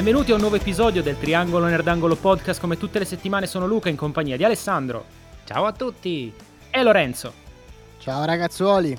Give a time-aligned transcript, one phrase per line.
[0.00, 2.58] Benvenuti a un nuovo episodio del Triangolo Nerdangolo Podcast.
[2.58, 5.04] Come tutte le settimane sono Luca in compagnia di Alessandro.
[5.44, 6.32] Ciao a tutti!
[6.70, 7.30] E Lorenzo.
[7.98, 8.98] Ciao ragazzuoli!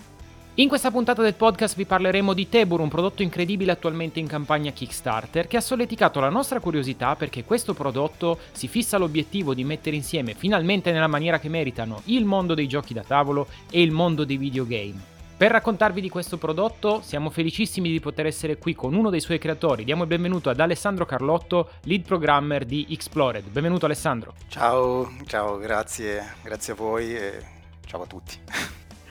[0.55, 4.69] In questa puntata del podcast vi parleremo di Tebur, un prodotto incredibile attualmente in campagna
[4.69, 9.95] Kickstarter, che ha solleticato la nostra curiosità perché questo prodotto si fissa l'obiettivo di mettere
[9.95, 14.23] insieme finalmente nella maniera che meritano il mondo dei giochi da tavolo e il mondo
[14.23, 15.10] dei videogame.
[15.41, 19.39] Per raccontarvi di questo prodotto siamo felicissimi di poter essere qui con uno dei suoi
[19.39, 19.83] creatori.
[19.83, 23.49] Diamo il benvenuto ad Alessandro Carlotto, lead programmer di Explored.
[23.49, 24.35] Benvenuto Alessandro.
[24.49, 27.43] Ciao, ciao, grazie, grazie a voi e
[27.87, 28.37] ciao a tutti.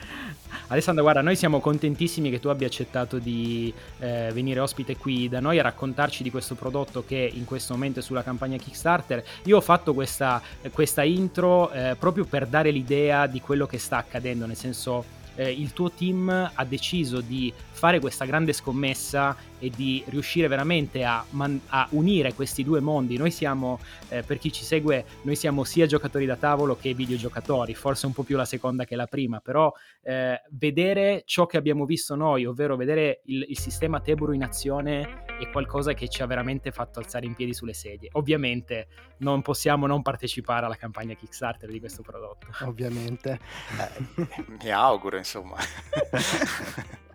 [0.71, 5.41] Alessandro, guarda, noi siamo contentissimi che tu abbia accettato di eh, venire ospite qui da
[5.41, 9.21] noi a raccontarci di questo prodotto che in questo momento è sulla campagna Kickstarter.
[9.43, 13.97] Io ho fatto questa, questa intro eh, proprio per dare l'idea di quello che sta
[13.97, 19.71] accadendo, nel senso eh, il tuo team ha deciso di fare questa grande scommessa e
[19.75, 23.17] di riuscire veramente a, man- a unire questi due mondi.
[23.17, 23.79] Noi siamo,
[24.09, 28.13] eh, per chi ci segue, noi siamo sia giocatori da tavolo che videogiocatori, forse un
[28.13, 29.73] po' più la seconda che la prima, però
[30.03, 35.23] eh, vedere ciò che abbiamo visto noi, ovvero vedere il, il sistema Teburu in azione,
[35.39, 38.09] è qualcosa che ci ha veramente fatto alzare in piedi sulle sedie.
[38.11, 42.45] Ovviamente non possiamo non partecipare alla campagna Kickstarter di questo prodotto.
[42.59, 43.39] Ovviamente.
[43.81, 45.55] Eh, mi auguro, insomma.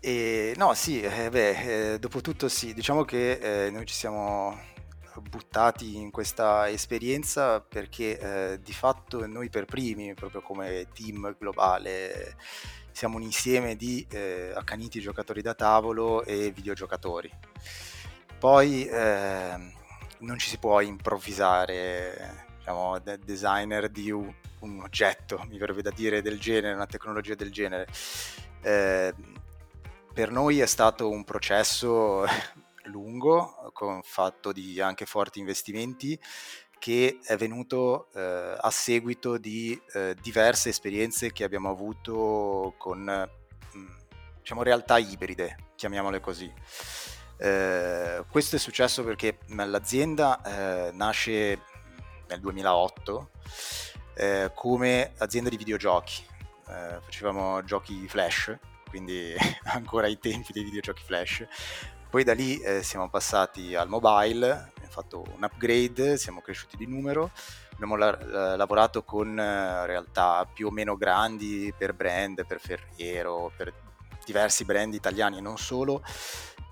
[0.00, 4.58] E, no, sì, eh, beh, eh, dopo tutto sì, diciamo che eh, noi ci siamo
[5.20, 12.36] buttati in questa esperienza perché eh, di fatto noi per primi, proprio come team globale,
[12.92, 17.30] siamo un insieme di eh, accaniti giocatori da tavolo e videogiocatori.
[18.38, 19.72] Poi ehm,
[20.18, 26.22] non ci si può improvvisare, diciamo, designer di un, un oggetto, mi verrebbe da dire,
[26.22, 27.86] del genere, una tecnologia del genere.
[28.64, 29.14] Eh,
[30.14, 32.24] per noi è stato un processo
[32.84, 36.18] lungo, con fatto di anche forti investimenti,
[36.78, 43.00] che è venuto eh, a seguito di eh, diverse esperienze che abbiamo avuto con
[43.76, 43.86] mm,
[44.40, 46.52] diciamo, realtà ibride, chiamiamole così.
[47.36, 51.60] Eh, questo è successo perché l'azienda eh, nasce
[52.28, 53.30] nel 2008
[54.14, 56.32] eh, come azienda di videogiochi.
[56.68, 58.56] Eh, facevamo giochi flash
[58.94, 59.34] quindi
[59.74, 61.44] ancora ai tempi dei videogiochi flash.
[62.08, 66.86] Poi da lì eh, siamo passati al mobile, abbiamo fatto un upgrade, siamo cresciuti di
[66.86, 67.32] numero,
[67.72, 73.72] abbiamo la- lavorato con eh, realtà più o meno grandi per brand, per Ferriero, per
[74.24, 76.00] diversi brand italiani e non solo,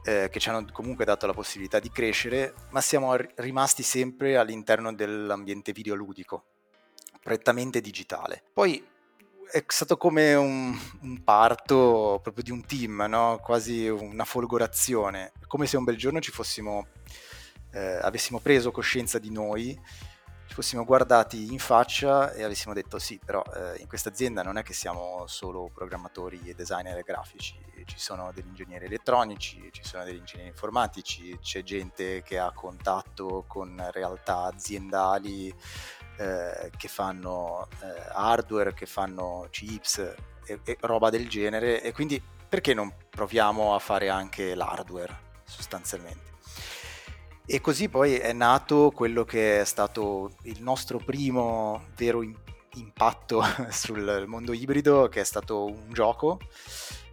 [0.04, 4.94] eh, che ci hanno comunque dato la possibilità di crescere, ma siamo rimasti sempre all'interno
[4.94, 6.44] dell'ambiente videoludico,
[7.20, 8.44] prettamente digitale.
[8.52, 8.90] Poi
[9.52, 13.38] è stato come un, un, parto proprio di un team, no?
[13.42, 16.86] quasi una folgorazione, come se un bel giorno ci fossimo,
[17.72, 19.78] eh, avessimo preso coscienza di noi,
[20.46, 24.56] ci fossimo guardati in faccia e avessimo detto sì, però eh, in questa azienda non
[24.56, 30.04] è che siamo solo programmatori e designer grafici, ci sono degli ingegneri elettronici, ci sono
[30.04, 35.54] degli ingegneri informatici, c'è gente che ha contatto con realtà aziendali
[36.16, 39.98] eh, che fanno eh, hardware, che fanno chips
[40.44, 46.30] e, e, roba del genere e quindi perché non proviamo a fare anche l'hardware sostanzialmente?
[47.44, 52.22] E così poi è nato quello che è stato il nostro primo vero
[52.74, 56.38] impatto sul mondo ibrido, che è stato un gioco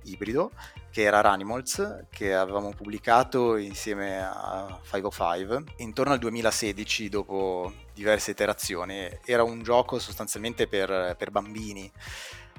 [0.04, 0.52] ibrido
[0.92, 9.08] che era Ranimals, che avevamo pubblicato insieme a 505 intorno al 2016, dopo diverse iterazioni.
[9.26, 11.92] Era un gioco sostanzialmente per, per bambini.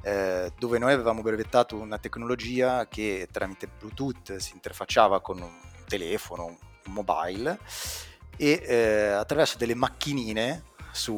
[0.03, 6.59] Eh, dove noi avevamo brevettato una tecnologia che tramite Bluetooth si interfacciava con un telefono,
[6.87, 7.59] un mobile
[8.37, 11.15] e eh, attraverso delle macchinine su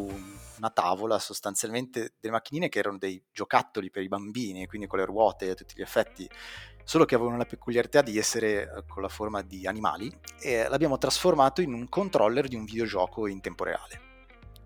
[0.57, 5.05] una tavola sostanzialmente delle macchinine che erano dei giocattoli per i bambini, quindi con le
[5.05, 6.29] ruote a tutti gli effetti
[6.85, 10.99] solo che avevano la peculiarità di essere eh, con la forma di animali e l'abbiamo
[10.99, 14.12] trasformato in un controller di un videogioco in tempo reale.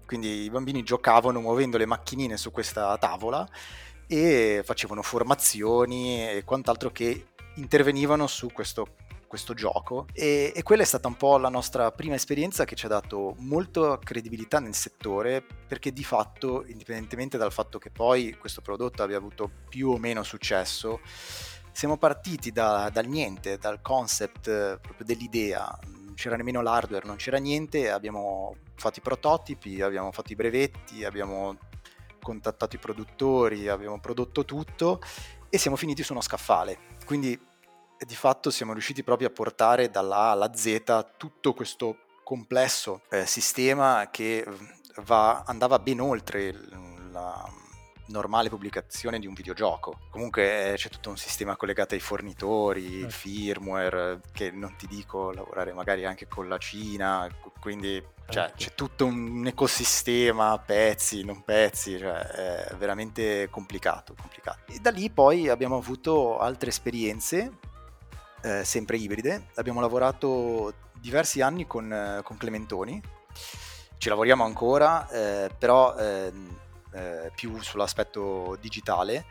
[0.06, 3.46] Quindi i bambini giocavano muovendo le macchinine su questa tavola
[4.06, 7.26] e facevano formazioni e quant'altro che
[7.56, 8.94] intervenivano su questo,
[9.26, 10.06] questo gioco.
[10.12, 13.34] E, e, quella è stata un po' la nostra prima esperienza che ci ha dato
[13.38, 19.16] molta credibilità nel settore perché di fatto, indipendentemente dal fatto che poi questo prodotto abbia
[19.16, 21.00] avuto più o meno successo,
[21.72, 25.78] siamo partiti da, dal niente, dal concept eh, proprio dell'idea,
[26.16, 31.56] c'era nemmeno l'hardware, non c'era niente, abbiamo fatto i prototipi, abbiamo fatto i brevetti, abbiamo
[32.20, 35.00] contattato i produttori, abbiamo prodotto tutto
[35.48, 36.96] e siamo finiti su uno scaffale.
[37.04, 37.38] Quindi
[37.98, 43.24] di fatto siamo riusciti proprio a portare dalla A alla Z tutto questo complesso eh,
[43.26, 44.44] sistema che
[45.04, 46.52] va, andava ben oltre
[47.12, 47.64] la
[48.06, 49.98] normale pubblicazione di un videogioco.
[50.10, 53.10] Comunque eh, c'è tutto un sistema collegato ai fornitori, eh.
[53.10, 57.28] firmware, che non ti dico lavorare magari anche con la Cina,
[57.60, 58.56] quindi cioè, certo.
[58.56, 64.72] c'è tutto un ecosistema, pezzi, non pezzi, cioè, è veramente complicato, complicato.
[64.72, 67.52] E da lì poi abbiamo avuto altre esperienze,
[68.42, 69.48] eh, sempre ibride.
[69.54, 73.00] Abbiamo lavorato diversi anni con, con Clementoni,
[73.98, 76.58] ci lavoriamo ancora, eh, però ehm,
[76.96, 79.26] eh, più sull'aspetto digitale.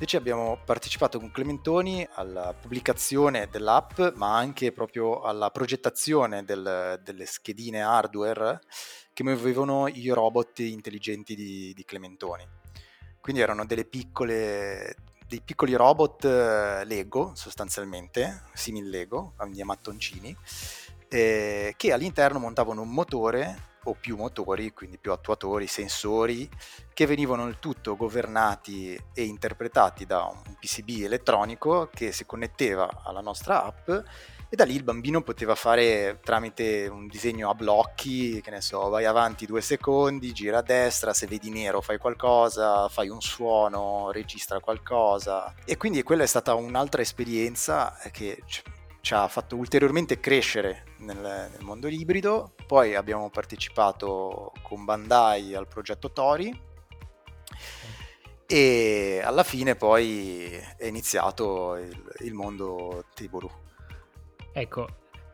[0.00, 7.26] Invece abbiamo partecipato con Clementoni alla pubblicazione dell'app, ma anche proprio alla progettazione del, delle
[7.26, 8.60] schedine hardware
[9.12, 12.46] che muovevano i robot intelligenti di, di Clementoni.
[13.20, 14.96] Quindi erano piccole,
[15.26, 20.34] dei piccoli robot eh, Lego sostanzialmente, simili Lego, a mattoncini,
[21.08, 26.48] eh, che all'interno montavano un motore o più motori, quindi più attuatori, sensori,
[26.92, 33.20] che venivano il tutto governati e interpretati da un PCB elettronico che si connetteva alla
[33.20, 33.90] nostra app
[34.52, 38.88] e da lì il bambino poteva fare tramite un disegno a blocchi, che ne so,
[38.88, 44.10] vai avanti due secondi, gira a destra, se vedi nero fai qualcosa, fai un suono,
[44.10, 45.54] registra qualcosa.
[45.64, 48.42] E quindi quella è stata un'altra esperienza che
[49.00, 52.52] ci ha fatto ulteriormente crescere nel, nel, mondo ibrido.
[52.66, 56.68] Poi abbiamo partecipato con Bandai al progetto Tori
[58.46, 63.50] e alla fine poi è iniziato il, il mondo Tiburu.
[64.52, 64.88] Ecco,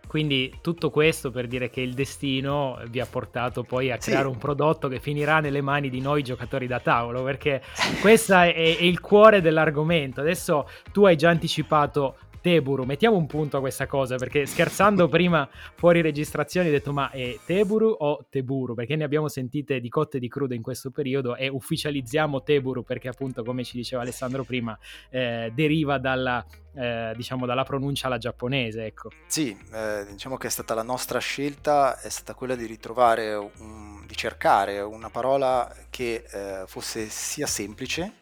[0.07, 4.31] quindi tutto questo per dire che il destino vi ha portato poi a creare sì.
[4.31, 7.63] un prodotto che finirà nelle mani di noi giocatori da tavolo, perché
[8.01, 10.21] questo è, è, il cuore dell'argomento.
[10.21, 15.49] Adesso tu hai già anticipato Teburu, mettiamo un punto a questa cosa perché scherzando prima
[15.75, 20.19] fuori registrazione ho detto ma è Teburu o Teburu perché ne abbiamo sentite di cotte
[20.19, 24.45] e di crude in questo periodo e ufficializziamo Teburu perché appunto come ci diceva Alessandro
[24.45, 24.79] prima
[25.11, 29.11] eh, deriva dalla, eh, diciamo dalla pronuncia alla giapponese ecco.
[29.27, 34.07] Sì, eh, diciamo che è stata la nostra scelta è stata quella di ritrovare un,
[34.07, 38.13] di cercare una parola che eh, fosse sia semplice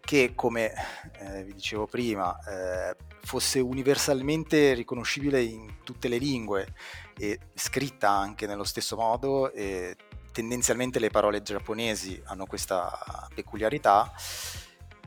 [0.00, 0.72] che come
[1.20, 6.74] eh, vi dicevo prima eh, fosse universalmente riconoscibile in tutte le lingue
[7.16, 9.96] e scritta anche nello stesso modo e
[10.32, 14.12] tendenzialmente le parole giapponesi hanno questa peculiarità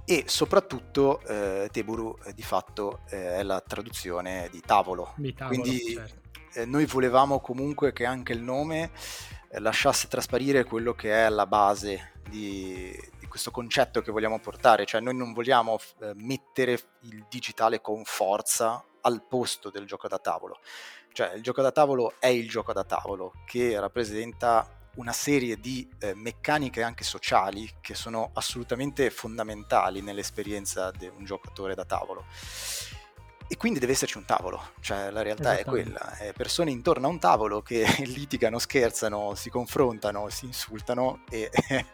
[0.06, 5.62] e soprattutto eh, Teburu eh, di fatto eh, è la traduzione di tavolo, di tavolo
[5.62, 6.22] quindi certo.
[6.56, 8.92] Eh, noi volevamo comunque che anche il nome
[9.58, 12.96] lasciasse trasparire quello che è la base di,
[13.34, 18.86] questo concetto che vogliamo portare, cioè noi non vogliamo eh, mettere il digitale con forza
[19.02, 20.60] al posto del gioco da tavolo.
[21.12, 25.90] Cioè il gioco da tavolo è il gioco da tavolo che rappresenta una serie di
[25.98, 32.26] eh, meccaniche anche sociali che sono assolutamente fondamentali nell'esperienza di un giocatore da tavolo
[33.54, 37.10] e quindi deve esserci un tavolo, cioè la realtà è quella, è persone intorno a
[37.12, 41.52] un tavolo che litigano, scherzano, si confrontano, si insultano e...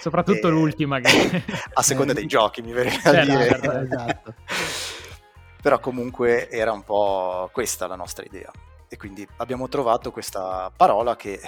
[0.00, 1.44] Soprattutto e, l'ultima che...
[1.74, 3.46] a seconda dei giochi mi verrebbe a dire.
[3.46, 4.34] Esatto, esatto.
[5.60, 8.50] Però comunque era un po' questa la nostra idea
[8.88, 11.38] e quindi abbiamo trovato questa parola che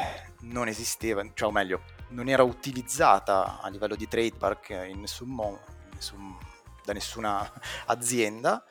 [0.40, 5.60] non esisteva, cioè o meglio, non era utilizzata a livello di trademark in nessun modo,
[5.94, 6.36] nessun,
[6.84, 7.50] da nessuna
[7.86, 8.62] azienda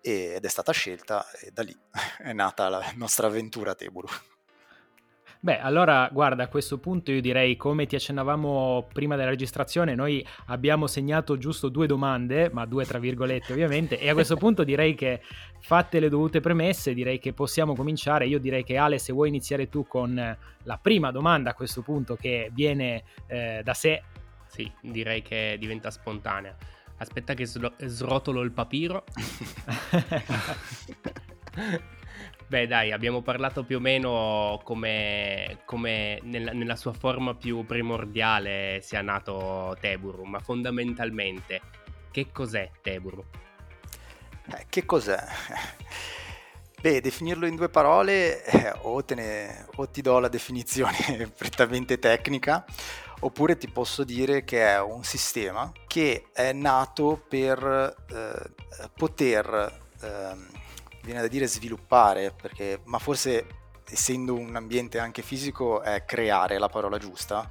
[0.00, 1.76] ed è stata scelta e da lì
[2.18, 4.08] è nata la nostra avventura a Teburu.
[5.40, 10.26] Beh, allora guarda, a questo punto io direi, come ti accennavamo prima della registrazione, noi
[10.46, 14.94] abbiamo segnato giusto due domande, ma due tra virgolette ovviamente, e a questo punto direi
[14.96, 15.20] che
[15.60, 18.26] fatte le dovute premesse, direi che possiamo cominciare.
[18.26, 22.16] Io direi che Ale, se vuoi iniziare tu con la prima domanda a questo punto
[22.16, 24.02] che viene eh, da sé.
[24.48, 26.56] Sì, direi che diventa spontanea.
[26.98, 29.04] Aspetta che sro- srotolo il papiro.
[32.48, 38.80] Beh dai, abbiamo parlato più o meno come, come nella, nella, sua forma più primordiale
[38.80, 41.60] sia nato Teburu, ma fondamentalmente
[42.10, 43.22] che cos'è Teburu?
[44.56, 45.22] Eh, che cos'è?
[46.80, 52.64] Beh, definirlo in due parole eh, o, ne, o ti do la definizione prettamente tecnica
[53.20, 60.36] oppure ti posso dire che è un sistema che è nato per eh, poter, eh,
[61.02, 63.46] viene da dire sviluppare, perché, ma forse
[63.90, 67.50] essendo un ambiente anche fisico è creare la parola giusta,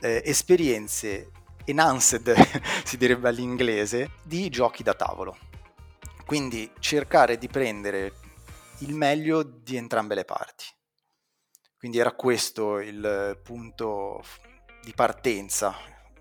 [0.00, 1.32] eh, esperienze
[1.64, 2.32] enhanced,
[2.84, 5.36] si direbbe all'inglese, di giochi da tavolo
[6.24, 8.14] Quindi cercare di prendere
[8.78, 10.64] il meglio di entrambe le parti.
[11.76, 14.22] Quindi era questo il punto
[14.82, 15.74] di partenza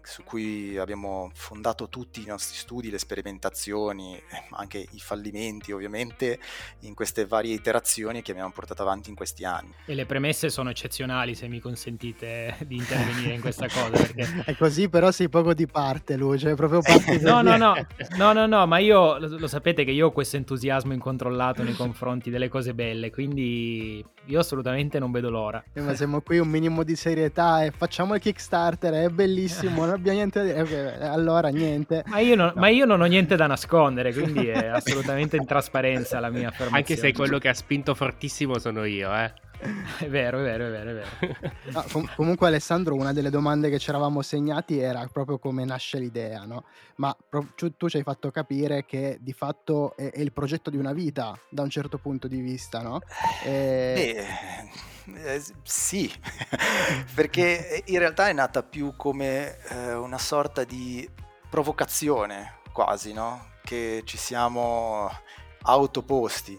[0.07, 6.39] su cui abbiamo fondato tutti i nostri studi, le sperimentazioni, eh, anche i fallimenti ovviamente,
[6.81, 9.73] in queste varie iterazioni che abbiamo portato avanti in questi anni.
[9.85, 13.89] E le premesse sono eccezionali, se mi consentite di intervenire in questa cosa.
[13.89, 14.43] Perché...
[14.47, 17.75] È così, però sei poco di parte, Luce, è proprio parte no, no, no,
[18.15, 21.73] no, no, no, ma io lo, lo sapete che io ho questo entusiasmo incontrollato nei
[21.73, 25.63] confronti delle cose belle, quindi io assolutamente non vedo l'ora.
[25.73, 29.93] Eh, ma siamo qui un minimo di serietà e facciamo il Kickstarter, è bellissimo, non
[29.95, 30.61] abbiamo niente da dire.
[30.61, 32.03] Okay, allora niente.
[32.07, 32.53] Ma io, non, no.
[32.55, 36.77] ma io, non, ho niente da nascondere, quindi è assolutamente in trasparenza la mia affermazione.
[36.77, 39.31] Anche se quello che ha spinto fortissimo sono io, eh.
[39.97, 41.55] È vero, è vero, è vero, è vero.
[41.71, 45.97] No, com- comunque Alessandro, una delle domande che ci eravamo segnati era proprio come nasce
[45.99, 46.65] l'idea, no?
[46.95, 50.77] Ma pro- tu, ci hai fatto capire che di fatto è, è, il progetto di
[50.77, 53.01] una vita da un certo punto di vista, no?
[53.43, 54.27] E...
[55.05, 56.11] Eh, eh, sì,
[57.15, 61.07] perché in realtà è nata più come eh, una sorta di
[61.49, 63.55] provocazione quasi, no?
[63.63, 65.09] Che ci siamo
[65.63, 66.57] autoposti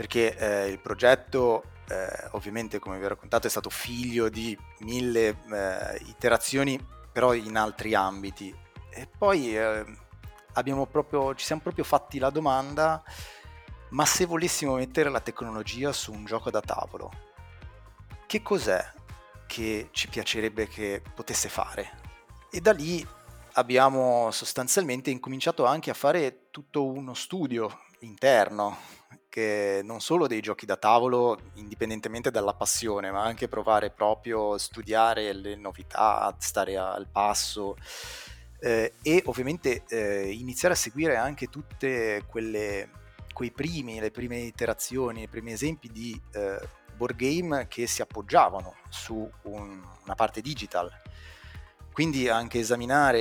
[0.00, 5.28] perché eh, il progetto eh, ovviamente come vi ho raccontato è stato figlio di mille
[5.52, 6.78] eh, iterazioni
[7.12, 8.54] però in altri ambiti.
[8.90, 9.84] E poi eh,
[10.90, 13.02] proprio, ci siamo proprio fatti la domanda
[13.90, 17.10] ma se volessimo mettere la tecnologia su un gioco da tavolo
[18.26, 18.92] che cos'è
[19.48, 21.98] che ci piacerebbe che potesse fare?
[22.52, 23.04] E da lì
[23.54, 28.99] abbiamo sostanzialmente incominciato anche a fare tutto uno studio interno
[29.30, 34.58] che non solo dei giochi da tavolo, indipendentemente dalla passione, ma anche provare proprio a
[34.58, 37.76] studiare le novità, stare al passo
[38.58, 42.98] eh, e ovviamente eh, iniziare a seguire anche tutte quelle
[43.32, 46.60] quei primi, le prime iterazioni, i primi esempi di eh,
[46.94, 50.90] board game che si appoggiavano su un, una parte digital
[51.92, 53.18] quindi anche esaminare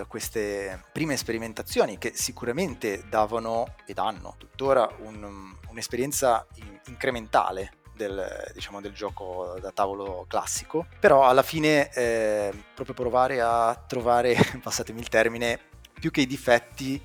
[0.00, 6.46] eh, queste prime sperimentazioni che sicuramente davano e danno tuttora un, un'esperienza
[6.86, 13.74] incrementale del, diciamo, del, gioco da tavolo classico, però alla fine eh, proprio provare a
[13.86, 15.58] trovare, passatemi il termine,
[15.98, 17.00] più che i difetti,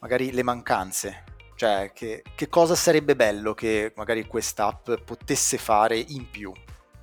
[0.00, 1.24] magari le mancanze.
[1.56, 6.52] Cioè, che, che cosa sarebbe bello che magari quest'app potesse fare in più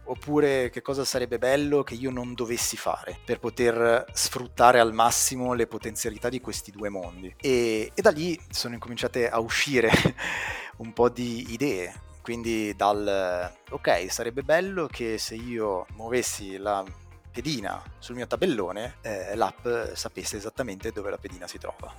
[0.05, 5.53] oppure che cosa sarebbe bello che io non dovessi fare per poter sfruttare al massimo
[5.53, 7.33] le potenzialità di questi due mondi.
[7.39, 9.89] E, e da lì sono incominciate a uscire
[10.77, 12.01] un po' di idee.
[12.21, 16.83] Quindi dal ok, sarebbe bello che se io muovessi la
[17.31, 21.93] pedina sul mio tabellone, eh, l'app sapesse esattamente dove la pedina si trova.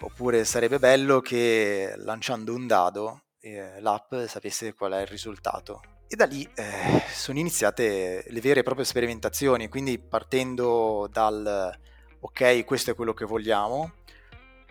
[0.00, 6.16] Oppure sarebbe bello che lanciando un dado eh, l'app sapesse qual è il risultato e
[6.16, 11.78] da lì eh, sono iniziate le vere e proprie sperimentazioni, quindi partendo dal
[12.20, 13.92] ok, questo è quello che vogliamo,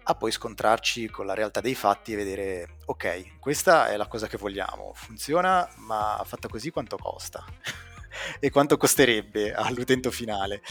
[0.03, 4.25] a poi scontrarci con la realtà dei fatti e vedere ok, questa è la cosa
[4.27, 7.46] che vogliamo, funziona, ma fatta così quanto costa?
[8.39, 10.63] e quanto costerebbe all'utente finale?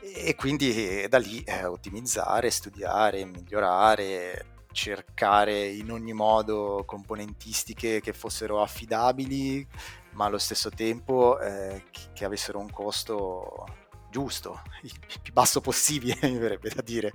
[0.00, 8.12] E quindi eh, da lì eh, ottimizzare, studiare, migliorare, cercare in ogni modo componentistiche che
[8.12, 9.66] fossero affidabili,
[10.12, 13.64] ma allo stesso tempo eh, che avessero un costo
[14.10, 14.92] giusto, il
[15.22, 17.12] più basso possibile, mi verrebbe da dire.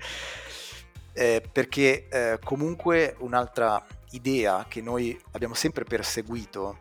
[1.13, 6.79] Eh, perché eh, comunque un'altra idea che noi abbiamo sempre perseguito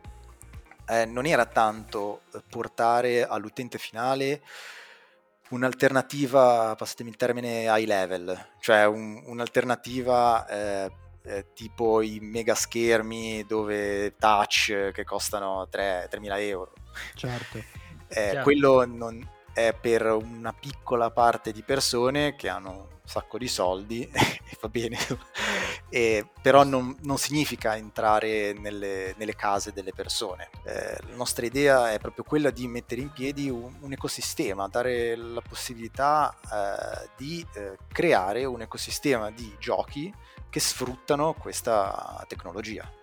[0.86, 4.40] eh, non era tanto portare all'utente finale
[5.50, 10.90] un'alternativa, passatemi il termine, high level, cioè un, un'alternativa eh,
[11.22, 16.72] eh, tipo i mega schermi dove touch che costano 3, 3.000 euro.
[17.14, 17.62] Certo.
[18.08, 23.48] eh, quello non, è per una piccola parte di persone che hanno un sacco di
[23.48, 24.96] soldi e va bene,
[25.90, 30.48] e, però non, non, significa entrare nelle, nelle, case delle persone.
[30.64, 35.16] Eh, la nostra idea è proprio quella di mettere in piedi un, un ecosistema, dare
[35.16, 40.12] la possibilità eh, di eh, creare un ecosistema di giochi
[40.48, 42.99] che sfruttano questa tecnologia.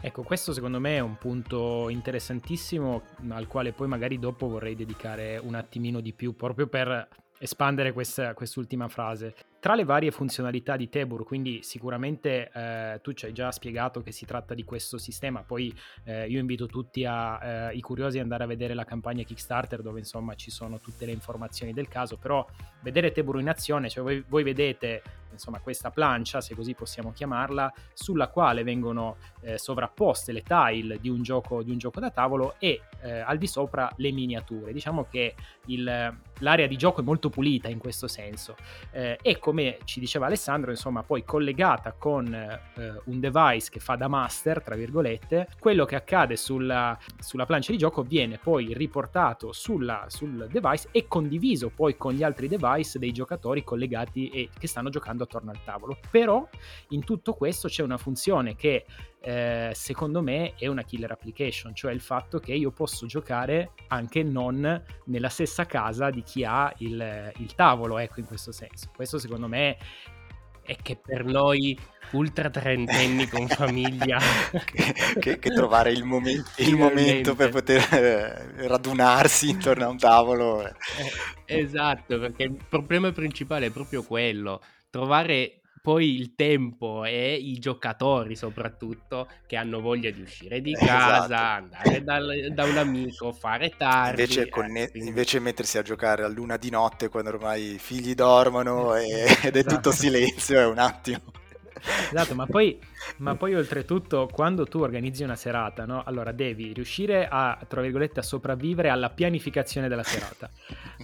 [0.00, 5.38] Ecco, questo secondo me è un punto interessantissimo al quale poi magari dopo vorrei dedicare
[5.38, 9.34] un attimino di più proprio per espandere questa, quest'ultima frase.
[9.58, 14.12] Tra le varie funzionalità di Tebur, quindi sicuramente eh, tu ci hai già spiegato che
[14.12, 15.74] si tratta di questo sistema, poi
[16.04, 19.82] eh, io invito tutti a, eh, i curiosi ad andare a vedere la campagna Kickstarter
[19.82, 22.46] dove insomma ci sono tutte le informazioni del caso, però
[22.82, 25.02] vedere Tebur in azione, cioè voi, voi vedete
[25.36, 31.08] insomma questa plancia, se così possiamo chiamarla, sulla quale vengono eh, sovrapposte le tile di
[31.08, 34.72] un gioco, di un gioco da tavolo e eh, al di sopra le miniature.
[34.72, 35.34] Diciamo che
[35.66, 35.84] il,
[36.38, 38.56] l'area di gioco è molto pulita in questo senso
[38.90, 42.60] eh, e come ci diceva Alessandro, insomma, poi collegata con eh,
[43.04, 47.78] un device che fa da master, tra virgolette, quello che accade sulla, sulla plancia di
[47.78, 53.12] gioco viene poi riportato sulla, sul device e condiviso poi con gli altri device dei
[53.12, 55.98] giocatori collegati e che stanno giocando attorno al tavolo.
[56.10, 56.48] Però
[56.90, 58.84] in tutto questo c'è una funzione che
[59.20, 64.22] eh, secondo me è una killer application, cioè il fatto che io posso giocare anche
[64.22, 68.90] non nella stessa casa di chi ha il, il tavolo, ecco in questo senso.
[68.94, 69.76] Questo secondo me
[70.66, 71.78] è che per noi
[72.12, 74.18] ultra trentenni con famiglia
[74.64, 79.98] che, che, che, trovare il, momen- il momento per poter eh, radunarsi intorno a un
[79.98, 80.74] tavolo eh,
[81.46, 84.60] esatto perché il problema principale è proprio quello
[84.96, 91.24] trovare poi il tempo e i giocatori soprattutto che hanno voglia di uscire di casa,
[91.26, 91.76] esatto.
[91.76, 94.22] andare dal, da un amico, fare tardi.
[94.22, 95.08] Invece, eh, conne- quindi...
[95.10, 99.56] invece, mettersi a giocare a luna di notte quando ormai i figli dormono e- ed
[99.56, 99.92] è tutto esatto.
[99.92, 101.20] silenzio è un attimo.
[102.10, 102.80] Esatto, ma poi,
[103.18, 106.02] ma poi, oltretutto quando tu organizzi una serata, no?
[106.04, 110.50] Allora devi riuscire a, tra virgolette, a sopravvivere alla pianificazione della serata.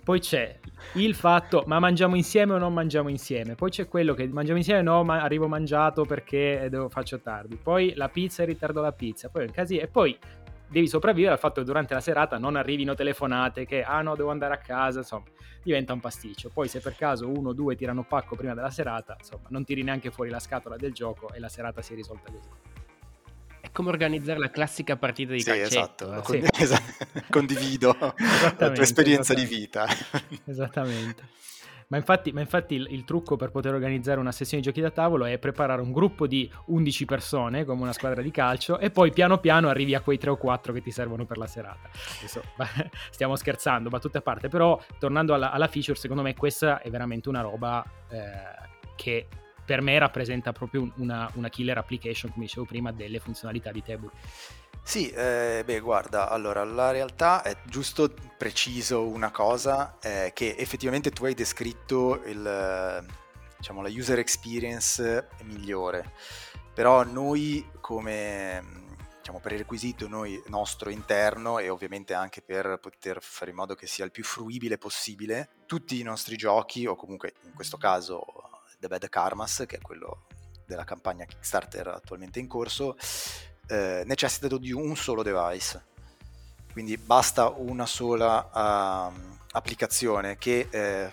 [0.05, 0.59] Poi c'è
[0.95, 3.55] il fatto, ma mangiamo insieme o non mangiamo insieme?
[3.55, 7.57] Poi c'è quello che mangiamo insieme, no, ma arrivo mangiato perché devo, faccio tardi.
[7.57, 9.29] Poi la pizza e ritardo la pizza.
[9.29, 9.83] Poi un casino.
[9.83, 10.19] E poi
[10.73, 14.31] devi sopravvivere al fatto che durante la serata non arrivino telefonate che ah no devo
[14.31, 15.27] andare a casa insomma
[15.63, 19.15] diventa un pasticcio poi se per caso uno o due tirano pacco prima della serata
[19.19, 22.33] insomma non tiri neanche fuori la scatola del gioco e la serata si è risolta
[22.33, 22.49] così
[23.61, 26.13] è come organizzare la classica partita di sì, calcetto.
[26.13, 26.67] Esatto, eh.
[26.67, 27.23] sì.
[27.31, 27.97] condivido
[28.59, 29.87] la tua esperienza di vita.
[30.45, 31.29] Esattamente.
[31.93, 34.91] Ma infatti, ma infatti il, il, trucco per poter organizzare una sessione di giochi da
[34.91, 39.13] tavolo è preparare un gruppo di 11 persone, come una squadra di calcio, e poi
[39.13, 41.91] piano piano arrivi a quei 3 o 4 che ti servono per la serata.
[42.17, 42.41] Adesso,
[43.13, 47.29] stiamo scherzando, battute a parte, però tornando alla, alla, feature, secondo me questa è veramente
[47.29, 48.21] una roba eh,
[48.97, 49.27] che
[49.65, 54.11] per me rappresenta proprio una, una killer application, come dicevo prima, delle funzionalità di Table.
[54.83, 61.11] Sì, eh, beh, guarda, allora la realtà è giusto preciso una cosa, eh, che effettivamente
[61.11, 63.07] tu hai descritto il,
[63.57, 66.13] diciamo, la user experience migliore,
[66.75, 68.81] però noi come
[69.19, 74.05] diciamo, prerequisito noi, nostro interno e ovviamente anche per poter fare in modo che sia
[74.05, 78.51] il più fruibile possibile, tutti i nostri giochi, o comunque in questo caso
[78.83, 80.27] The Bad Karmas, che è quello
[80.67, 82.97] della campagna Kickstarter attualmente in corso,
[83.69, 85.91] eh, necessitano di un solo device.
[86.73, 91.11] Quindi basta una sola uh, applicazione che eh,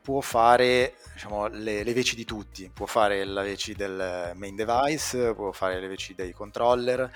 [0.00, 5.34] può fare diciamo, le, le, veci di tutti, può fare le veci del main device,
[5.34, 7.10] può fare le veci dei controller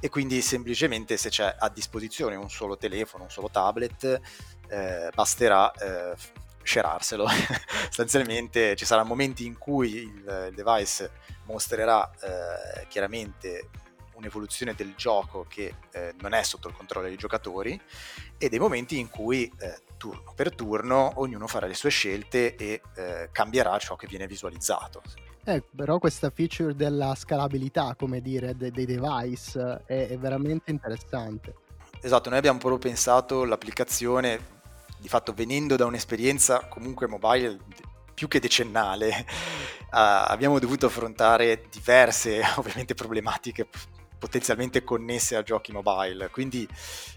[0.00, 4.20] e quindi semplicemente se c'è a disposizione un solo telefono, un solo tablet,
[4.68, 6.16] eh, basterà eh,
[6.70, 7.26] sherarselo.
[7.90, 11.10] Sostanzialmente ci saranno momenti in cui il, il device
[11.46, 13.68] mostrerà eh, chiaramente
[14.14, 17.80] un'evoluzione del gioco che eh, non è sotto il controllo dei giocatori
[18.38, 22.82] e dei momenti in cui eh, turno per turno ognuno farà le sue scelte e
[22.94, 25.02] eh, cambierà ciò che viene visualizzato.
[25.44, 31.54] Eh, però questa feature della scalabilità, come dire, de- dei device è, è veramente interessante.
[32.02, 34.59] Esatto, noi abbiamo proprio pensato l'applicazione,
[35.00, 37.58] di fatto venendo da un'esperienza comunque mobile
[38.14, 39.86] più che decennale, uh,
[40.28, 43.68] abbiamo dovuto affrontare diverse ovviamente problematiche
[44.18, 46.28] potenzialmente connesse a giochi mobile.
[46.28, 46.68] Quindi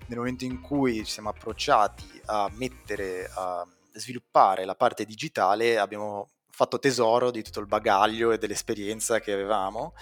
[0.08, 6.30] nel momento in cui ci siamo approcciati a mettere, a sviluppare la parte digitale, abbiamo
[6.50, 9.94] fatto tesoro di tutto il bagaglio e dell'esperienza che avevamo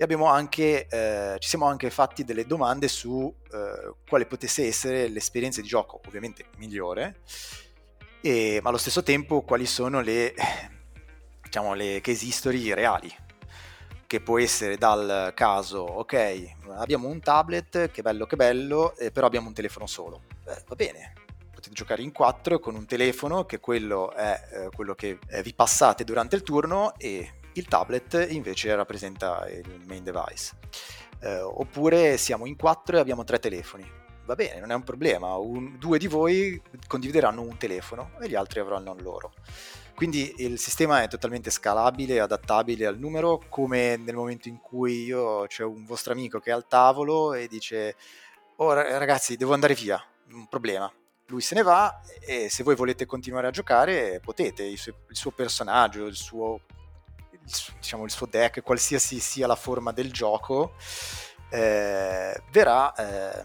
[0.00, 5.08] e abbiamo anche, eh, ci siamo anche fatti delle domande su eh, quale potesse essere
[5.08, 7.16] l'esperienza di gioco, ovviamente migliore,
[8.20, 10.34] e, ma allo stesso tempo quali sono le,
[11.42, 13.12] diciamo, le case history reali
[14.06, 19.26] che può essere dal caso, ok, abbiamo un tablet, che bello che bello, eh, però
[19.26, 20.22] abbiamo un telefono solo.
[20.46, 21.12] Eh, va bene,
[21.52, 25.52] potete giocare in quattro con un telefono, che quello è eh, quello che eh, vi
[25.52, 30.52] passate durante il turno e il tablet invece rappresenta il main device.
[31.20, 33.88] Eh, oppure siamo in quattro e abbiamo tre telefoni.
[34.24, 38.34] Va bene, non è un problema, un, due di voi condivideranno un telefono e gli
[38.34, 39.32] altri avranno il loro.
[39.94, 45.46] Quindi il sistema è totalmente scalabile, adattabile al numero, come nel momento in cui io
[45.46, 47.96] c'è un vostro amico che è al tavolo e dice
[48.56, 50.00] "Oh ragazzi, devo andare via".
[50.32, 50.92] Un problema.
[51.26, 55.16] Lui se ne va e se voi volete continuare a giocare potete, il suo, il
[55.16, 56.60] suo personaggio, il suo
[57.78, 60.74] diciamo, il suo deck, qualsiasi sia la forma del gioco,
[61.50, 63.44] eh, verrà eh,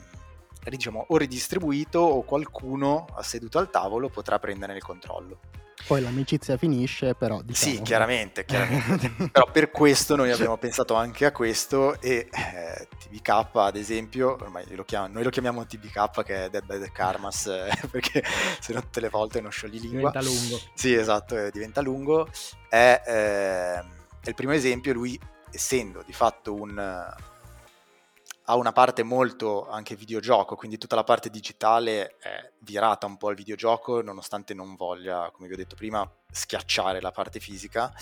[0.70, 5.40] diciamo, o ridistribuito o qualcuno seduto al tavolo potrà prendere il controllo.
[5.86, 7.76] Poi l'amicizia finisce, però diciamo...
[7.76, 9.30] Sì, chiaramente, chiaramente.
[9.32, 14.66] però per questo noi abbiamo pensato anche a questo e eh, TBK ad esempio, ormai
[14.76, 18.24] lo chiamo, noi lo chiamiamo TBK che è Dead by the Karmas eh, perché
[18.60, 20.12] se no tutte le volte non sciogli lingua.
[20.12, 20.60] Diventa lungo.
[20.74, 22.28] Sì, esatto, eh, diventa lungo.
[22.70, 23.84] È, è
[24.26, 25.20] il primo esempio, lui
[25.52, 27.14] essendo di fatto un
[28.46, 33.30] ha una parte molto anche videogioco, quindi tutta la parte digitale è virata un po'
[33.30, 37.94] al videogioco, nonostante non voglia, come vi ho detto prima, schiacciare la parte fisica.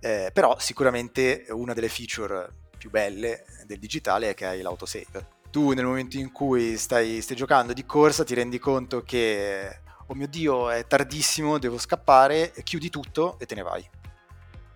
[0.00, 5.40] Eh, però sicuramente una delle feature più belle del digitale è che hai l'autosave.
[5.50, 10.14] Tu nel momento in cui stai, stai giocando di corsa ti rendi conto che, oh
[10.14, 13.88] mio dio, è tardissimo, devo scappare, chiudi tutto e te ne vai.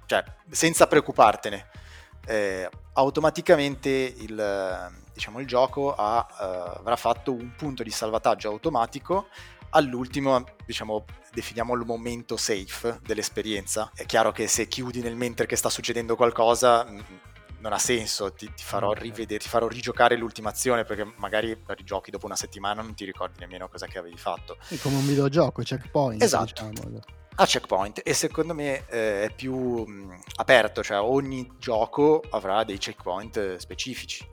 [0.07, 1.69] Cioè, senza preoccupartene
[2.27, 9.29] eh, automaticamente il, diciamo, il gioco ha, uh, avrà fatto un punto di salvataggio automatico
[9.71, 13.91] all'ultimo, diciamo, definiamo il momento safe dell'esperienza.
[13.95, 16.99] È chiaro che se chiudi nel mentre che sta succedendo qualcosa mm,
[17.61, 22.11] non ha senso, ti, ti, farò rivedere, ti farò rigiocare l'ultima azione perché magari rigiochi
[22.11, 24.59] dopo una settimana non ti ricordi nemmeno cosa che avevi fatto.
[24.69, 26.23] È come un videogioco, checkpoint.
[26.23, 26.69] Esatto.
[26.69, 27.01] Diciamo
[27.39, 32.79] a checkpoint e secondo me eh, è più mh, aperto, cioè ogni gioco avrà dei
[32.79, 34.27] checkpoint eh, specifici.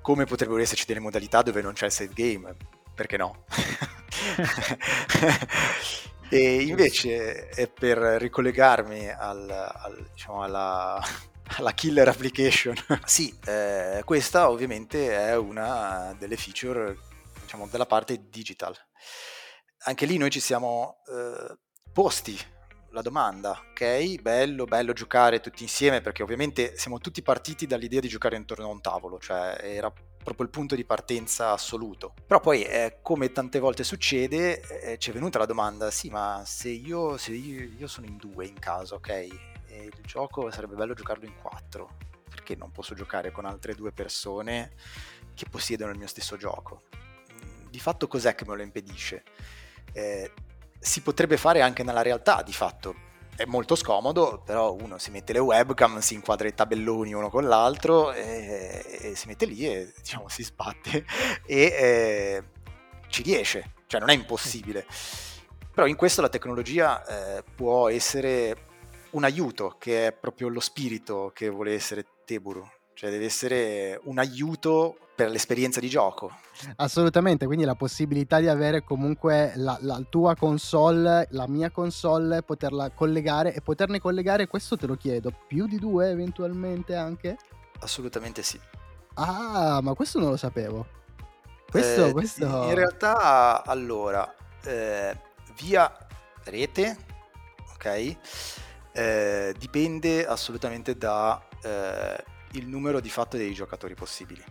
[0.00, 2.56] Come potrebbero esserci delle modalità dove non c'è il save game,
[2.94, 3.44] perché no?
[6.30, 11.02] e invece è per ricollegarmi al, al, diciamo alla,
[11.58, 12.74] alla, killer application.
[13.04, 16.96] sì, eh, questa ovviamente è una delle feature
[17.40, 18.74] diciamo, della parte digital.
[19.84, 21.56] Anche lì noi ci siamo eh,
[21.92, 22.38] posti
[22.92, 24.20] la domanda, ok?
[24.20, 28.68] Bello, bello giocare tutti insieme perché ovviamente siamo tutti partiti dall'idea di giocare intorno a
[28.68, 32.14] un tavolo, cioè era proprio il punto di partenza assoluto.
[32.26, 36.42] Però poi, eh, come tante volte succede, eh, ci è venuta la domanda, sì, ma
[36.46, 39.51] se io, se io, io sono in due in caso, ok?
[39.72, 41.96] E il gioco sarebbe bello giocarlo in quattro,
[42.28, 44.72] perché non posso giocare con altre due persone
[45.34, 46.82] che possiedono il mio stesso gioco?
[47.32, 49.22] Mm, di fatto cos'è che me lo impedisce?
[49.94, 50.30] Eh,
[50.78, 53.10] si potrebbe fare anche nella realtà di fatto.
[53.34, 57.48] È molto scomodo, però uno si mette le webcam, si inquadra i tabelloni uno con
[57.48, 61.06] l'altro e, e si mette lì e diciamo si sbatte
[61.46, 62.42] e eh,
[63.08, 64.84] ci riesce, cioè non è impossibile.
[65.72, 68.70] Però in questo la tecnologia eh, può essere
[69.12, 74.18] un aiuto, che è proprio lo spirito che vuole essere Teburu, cioè deve essere un
[74.18, 76.30] aiuto per l'esperienza di gioco.
[76.76, 82.90] Assolutamente, quindi la possibilità di avere comunque la, la, tua console, la mia console, poterla
[82.90, 87.36] collegare e poterne collegare, questo te lo chiedo, più di due eventualmente anche?
[87.80, 88.58] Assolutamente sì.
[89.14, 90.86] Ah, ma questo non lo sapevo.
[91.70, 92.44] Questo, eh, questo...
[92.44, 95.18] In realtà, allora, eh,
[95.60, 95.94] via
[96.44, 96.96] rete,
[97.74, 98.16] ok?
[98.92, 104.44] Eh, dipende assolutamente da eh, il numero di fatto dei giocatori possibili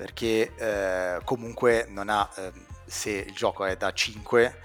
[0.00, 2.52] perché eh, comunque non ha, eh,
[2.86, 4.60] se il gioco è da 5,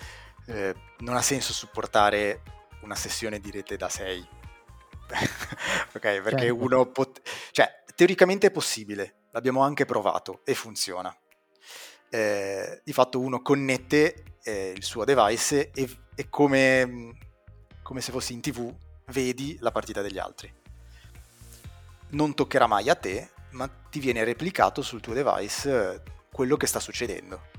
[0.47, 2.41] eh, non ha senso supportare
[2.83, 4.27] una sessione di rete da 6.
[5.93, 6.55] ok, perché certo.
[6.55, 11.13] uno pot- cioè, teoricamente è possibile, l'abbiamo anche provato e funziona.
[12.09, 17.17] Eh, di fatto uno connette eh, il suo device e, e come,
[17.85, 18.73] come se fossi in tv
[19.11, 20.51] vedi la partita degli altri.
[22.09, 26.65] Non toccherà mai a te, ma ti viene replicato sul tuo device eh, quello che
[26.65, 27.53] sta succedendo.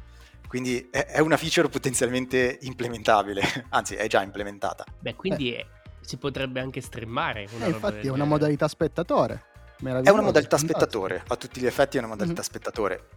[0.49, 4.85] Quindi è una feature potenzialmente implementabile, anzi è già implementata.
[4.99, 5.65] Beh, quindi eh.
[6.01, 7.47] si potrebbe anche streamare.
[7.53, 9.45] Una eh, infatti è una modalità spettatore.
[9.77, 12.51] È una modalità spettatore, a tutti gli effetti è una modalità mm-hmm.
[12.51, 13.09] spettatore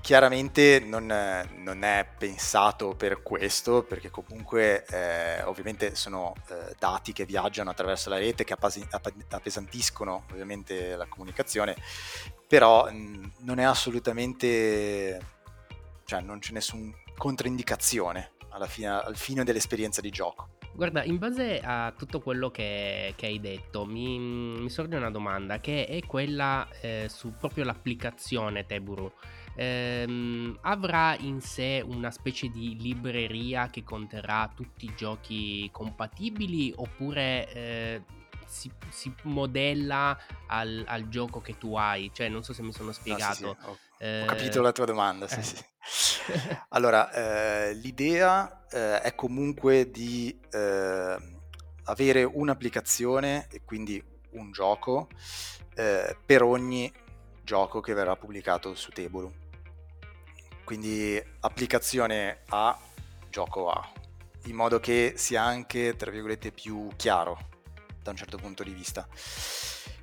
[0.00, 1.06] chiaramente non,
[1.56, 8.08] non, è pensato per questo, perché comunque eh, ovviamente sono eh, dati che viaggiano attraverso
[8.10, 11.76] la rete, che appesantiscono ovviamente la comunicazione,
[12.46, 15.20] però mh, non è assolutamente,
[16.04, 18.32] cioè non c'è nessuna controindicazione
[18.66, 20.48] fine, al fine dell'esperienza di gioco.
[20.72, 25.58] Guarda, in base a tutto quello che, che hai detto, mi, mi, sorge una domanda
[25.58, 29.12] che è quella eh, su proprio l'applicazione Teburu
[29.54, 37.52] ehm, avrà in sé una specie di libreria che conterrà tutti i giochi compatibili oppure
[37.52, 38.02] eh,
[38.46, 42.10] si, si, modella al, al, gioco che tu hai?
[42.12, 43.46] Cioè, non so se mi sono spiegato.
[43.46, 43.68] No, sì, sì.
[43.68, 44.22] Ho, eh...
[44.22, 45.42] ho, capito la tua domanda, sì, eh.
[45.42, 45.56] sì.
[46.70, 51.16] allora, eh, l'idea eh, è comunque di eh,
[51.84, 55.08] avere un'applicazione e quindi un gioco
[55.74, 56.92] eh, per ogni
[57.50, 59.28] gioco che verrà pubblicato su Teburu.
[60.62, 62.78] Quindi applicazione A,
[63.28, 63.92] gioco A,
[64.44, 67.48] in modo che sia anche, tra virgolette, più chiaro
[68.00, 69.04] da un certo punto di vista.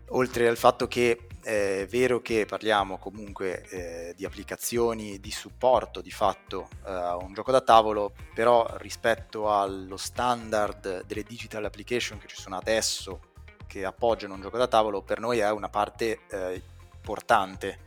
[0.10, 6.12] Oltre al fatto che è vero che parliamo comunque eh, di applicazioni di supporto di
[6.12, 12.28] fatto eh, a un gioco da tavolo, però rispetto allo standard delle digital application che
[12.28, 13.22] ci sono adesso
[13.68, 16.76] che appoggiano un gioco da tavolo, per noi è una parte eh,
[17.08, 17.80] importante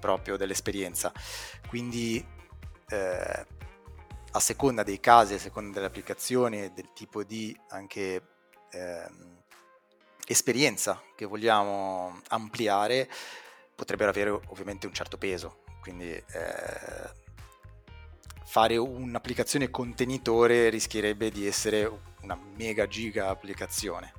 [0.00, 1.12] proprio dell'esperienza.
[1.68, 2.24] Quindi
[2.88, 3.46] eh,
[4.32, 8.22] a seconda dei casi, a seconda delle applicazioni e del tipo di anche
[8.70, 9.42] ehm,
[10.26, 13.08] esperienza che vogliamo ampliare,
[13.74, 15.60] potrebbero avere ovviamente un certo peso.
[15.80, 17.20] Quindi eh,
[18.44, 21.90] fare un'applicazione contenitore rischierebbe di essere
[22.22, 24.12] una mega giga applicazione.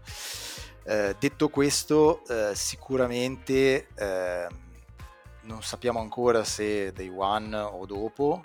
[0.85, 4.47] Eh, detto questo, eh, sicuramente eh,
[5.43, 8.41] non sappiamo ancora se day one o dopo,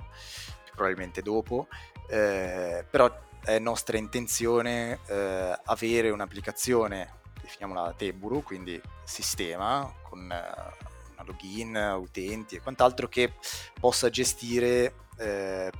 [0.73, 1.67] probabilmente dopo,
[2.09, 11.75] eh, però è nostra intenzione eh, avere un'applicazione, definiamola Teburu, quindi sistema, con una login,
[11.99, 13.35] utenti e quant'altro che
[13.79, 15.07] possa gestire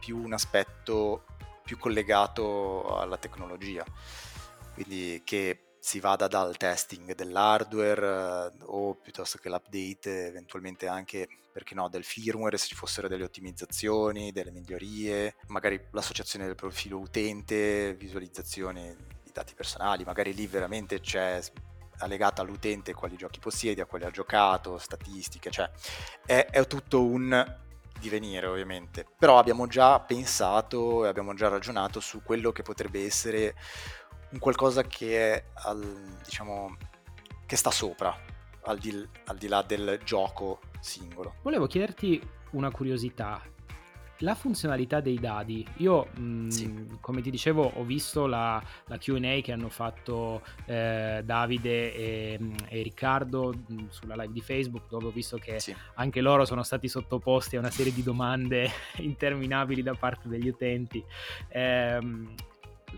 [0.01, 1.23] più un aspetto
[1.63, 3.85] più collegato alla tecnologia.
[4.75, 11.75] Quindi che si vada dal testing dell'hardware eh, o piuttosto che l'update, eventualmente anche, perché
[11.75, 17.95] no, del firmware, se ci fossero delle ottimizzazioni, delle migliorie, magari l'associazione del profilo utente,
[17.95, 21.41] visualizzazioni di dati personali, magari lì veramente c'è
[22.07, 25.71] legata all'utente quali giochi possiede, a quali ha giocato, statistiche, cioè
[26.27, 27.57] è, è tutto un
[27.99, 33.55] divenire ovviamente, però abbiamo già pensato e abbiamo già ragionato su quello che potrebbe essere
[34.31, 36.77] un qualcosa che è al, diciamo
[37.47, 38.15] che sta sopra
[38.65, 41.37] al di, al di là del gioco singolo.
[41.43, 43.43] Volevo chiederti una curiosità.
[44.23, 46.87] La funzionalità dei dadi, io mh, mm, sì.
[47.01, 52.55] come ti dicevo ho visto la, la QA che hanno fatto eh, Davide e, mm,
[52.67, 55.73] e Riccardo mh, mm, sulla live di Facebook dove ho visto che sì.
[55.95, 61.03] anche loro sono stati sottoposti a una serie di domande interminabili da parte degli utenti.
[61.49, 61.99] Eh,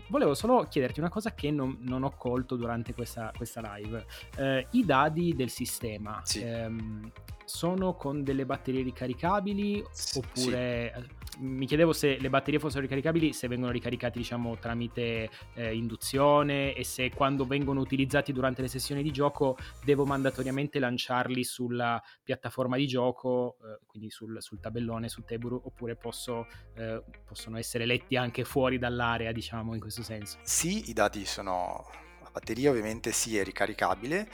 [0.07, 4.05] volevo solo chiederti una cosa che non, non ho colto durante questa, questa live.
[4.37, 6.41] Eh, I dadi del sistema sì.
[6.41, 7.11] ehm,
[7.51, 9.83] sono con delle batterie ricaricabili
[10.15, 10.93] oppure...
[10.95, 16.73] Sì mi chiedevo se le batterie fossero ricaricabili, se vengono ricaricati diciamo tramite eh, induzione
[16.73, 22.77] e se quando vengono utilizzati durante le sessioni di gioco devo mandatoriamente lanciarli sulla piattaforma
[22.77, 28.15] di gioco, eh, quindi sul, sul, tabellone, su Teburu, oppure posso, eh, possono essere letti
[28.15, 30.37] anche fuori dall'area, diciamo in questo senso.
[30.43, 31.89] Sì, i dati sono...
[32.21, 34.29] La batteria ovviamente sì è ricaricabile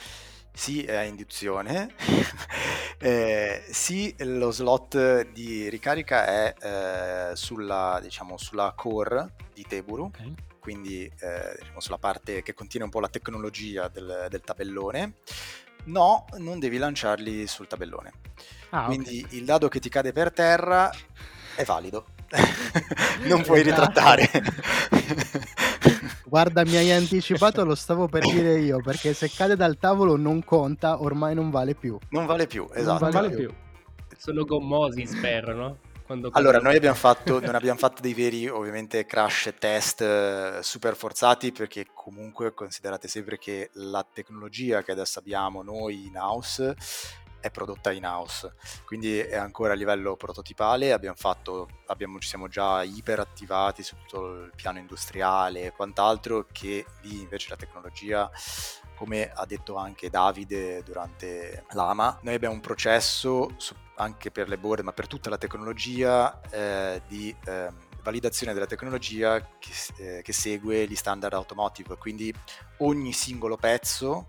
[0.57, 1.93] sì è a induzione,
[2.97, 10.33] eh, sì lo slot di ricarica è eh, sulla, diciamo, sulla core di Teburu, okay.
[10.59, 15.17] quindi eh, diciamo, sulla parte che contiene un po' la tecnologia del, del tabellone.
[15.85, 18.11] No, non devi lanciarli sul tabellone.
[18.71, 19.37] Ah, quindi okay.
[19.37, 20.91] il dado che ti cade per terra
[21.55, 22.07] è valido.
[23.27, 24.27] non puoi ritrattare.
[26.25, 30.43] Guarda, mi hai anticipato, lo stavo per dire io, perché se cade dal tavolo non
[30.43, 31.97] conta, ormai non vale più.
[32.09, 33.03] Non vale più, esatto.
[33.03, 33.53] Non vale più.
[34.17, 35.77] Sono gommosi, spero, no?
[36.07, 40.95] Quando allora, noi abbiamo fatto, non abbiamo fatto dei veri, ovviamente, crash test eh, super
[40.95, 46.75] forzati, perché comunque considerate sempre che la tecnologia che adesso abbiamo noi in house
[47.39, 48.53] è prodotta in house,
[48.85, 54.43] quindi è ancora a livello prototipale, abbiamo fatto, abbiamo, ci siamo già iperattivati su tutto
[54.43, 58.29] il piano industriale e quant'altro, che lì invece la tecnologia
[58.95, 64.57] come ha detto anche Davide durante l'AMA, noi abbiamo un processo su, anche per le
[64.57, 67.71] board, ma per tutta la tecnologia eh, di eh,
[68.01, 72.33] validazione della tecnologia che, eh, che, segue gli standard automotive, quindi
[72.79, 74.27] ogni singolo pezzo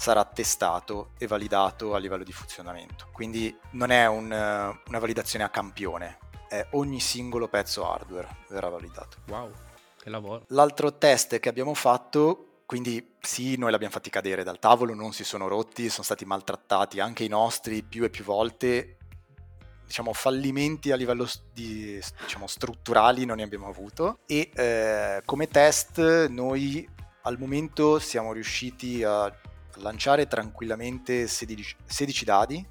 [0.00, 3.08] sarà testato e validato a livello di funzionamento.
[3.12, 6.16] Quindi non è un, una validazione a campione,
[6.48, 9.18] è ogni singolo pezzo hardware verrà validato.
[9.28, 9.52] Wow,
[10.00, 10.44] che lavoro.
[10.48, 15.22] L'altro test che abbiamo fatto, quindi sì, noi l'abbiamo fatti cadere dal tavolo, non si
[15.22, 18.96] sono rotti, sono stati maltrattati anche i nostri più e più volte.
[19.84, 26.28] Diciamo, fallimenti a livello di, diciamo, strutturali non ne abbiamo avuto e eh, come test
[26.28, 26.88] noi
[27.22, 29.30] al momento siamo riusciti a
[29.80, 32.68] lanciare tranquillamente 16, 16 dadi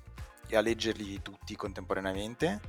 [0.48, 2.60] e a leggerli tutti contemporaneamente,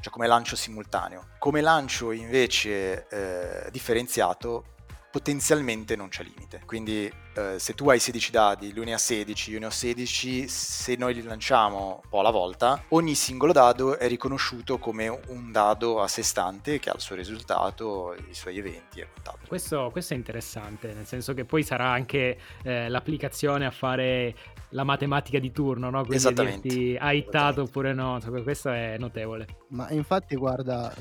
[0.00, 1.28] cioè come lancio simultaneo.
[1.38, 4.73] Come lancio invece eh, differenziato
[5.14, 6.62] potenzialmente non c'è limite.
[6.66, 10.48] Quindi eh, se tu hai 16 dadi, lui ne ha 16, io ne ho 16,
[10.48, 15.52] se noi li lanciamo un po' alla volta, ogni singolo dado è riconosciuto come un
[15.52, 19.46] dado a sé stante che ha il suo risultato, i suoi eventi e quant'altro.
[19.46, 24.34] Questo, questo, è interessante, nel senso che poi sarà anche eh, l'applicazione a fare
[24.70, 26.00] la matematica di turno, no?
[26.00, 26.66] Quindi Esattamente.
[26.66, 29.46] dirti hai hittato oppure no, questo è notevole.
[29.68, 30.92] Ma infatti guarda,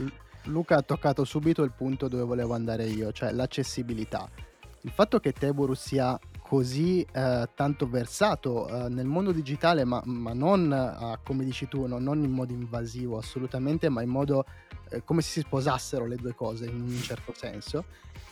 [0.46, 4.30] Luca ha toccato subito il punto dove volevo andare io, cioè l'accessibilità.
[4.82, 10.34] Il fatto che Teborus sia così eh, tanto versato eh, nel mondo digitale, ma, ma
[10.34, 14.46] non, eh, come dici tu, no, non in modo invasivo assolutamente, ma in modo
[14.90, 17.86] eh, come se si sposassero le due cose in un certo senso,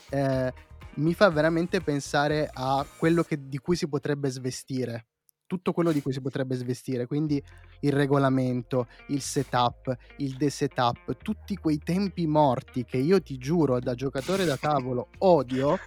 [0.09, 0.53] eh,
[0.95, 5.05] mi fa veramente pensare a quello che, di cui si potrebbe svestire
[5.51, 7.43] tutto quello di cui si potrebbe svestire, quindi
[7.81, 13.93] il regolamento, il setup, il desetup, tutti quei tempi morti che io ti giuro da
[13.93, 15.77] giocatore da tavolo odio,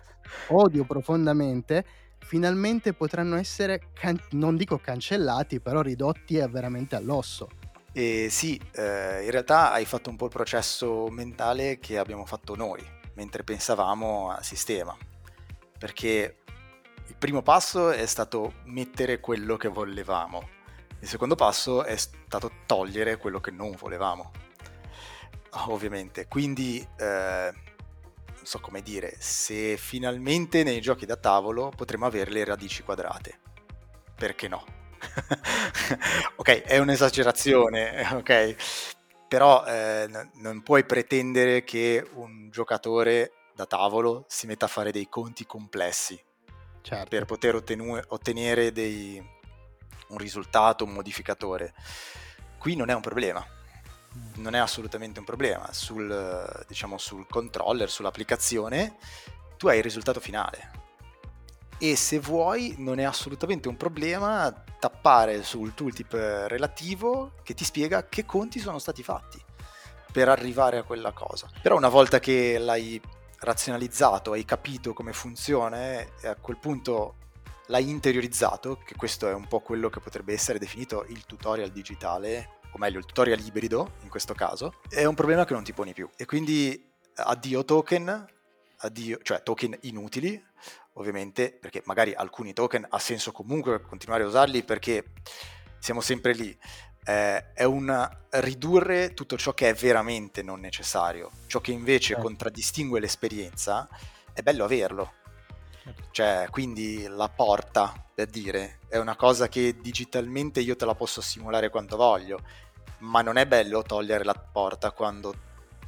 [0.48, 1.82] odio profondamente,
[2.18, 7.48] finalmente potranno essere, can- non dico cancellati, però ridotti veramente all'osso.
[7.90, 12.54] E sì, eh, in realtà hai fatto un po' il processo mentale che abbiamo fatto
[12.54, 12.82] noi,
[13.14, 14.94] mentre pensavamo al sistema,
[15.78, 16.43] perché
[17.24, 20.46] primo passo è stato mettere quello che volevamo,
[21.00, 24.30] il secondo passo è stato togliere quello che non volevamo,
[25.68, 26.28] ovviamente.
[26.28, 27.50] Quindi, eh,
[28.26, 33.38] non so come dire, se finalmente nei giochi da tavolo potremo avere le radici quadrate,
[34.14, 34.62] perché no?
[36.36, 38.56] ok, è un'esagerazione, ok?
[39.28, 44.92] Però eh, n- non puoi pretendere che un giocatore da tavolo si metta a fare
[44.92, 46.22] dei conti complessi
[46.84, 47.08] certo.
[47.08, 49.22] per poter ottenu- ottenere dei,
[50.08, 51.72] un risultato, un modificatore.
[52.58, 53.44] Qui non è un problema,
[54.16, 54.42] mm.
[54.42, 55.72] non è assolutamente un problema.
[55.72, 58.96] Sul, diciamo, sul controller, sull'applicazione,
[59.56, 60.82] tu hai il risultato finale.
[61.78, 68.08] E se vuoi, non è assolutamente un problema tappare sul tooltip relativo che ti spiega
[68.08, 69.42] che conti sono stati fatti
[70.12, 71.50] per arrivare a quella cosa.
[71.60, 73.00] Però una volta che l'hai
[73.44, 77.16] razionalizzato, hai capito come funziona e a quel punto
[77.66, 82.58] l'hai interiorizzato, che questo è un po' quello che potrebbe essere definito il tutorial digitale,
[82.72, 85.92] o meglio il tutorial ibrido in questo caso, è un problema che non ti poni
[85.92, 86.08] più.
[86.16, 88.26] E quindi addio token,
[88.78, 90.42] addio, cioè token inutili,
[90.94, 95.12] ovviamente, perché magari alcuni token ha senso comunque continuare a usarli perché
[95.78, 96.56] siamo sempre lì
[97.04, 102.20] eh, è un ridurre tutto ciò che è veramente non necessario, ciò che invece eh.
[102.20, 103.88] contraddistingue l'esperienza,
[104.32, 105.12] è bello averlo.
[105.82, 106.02] Certo.
[106.12, 111.20] Cioè, quindi la porta, per dire, è una cosa che digitalmente io te la posso
[111.20, 112.40] simulare quanto voglio,
[112.98, 115.34] ma non è bello togliere la porta quando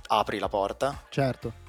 [0.09, 1.05] apri la porta?
[1.09, 1.65] Certo.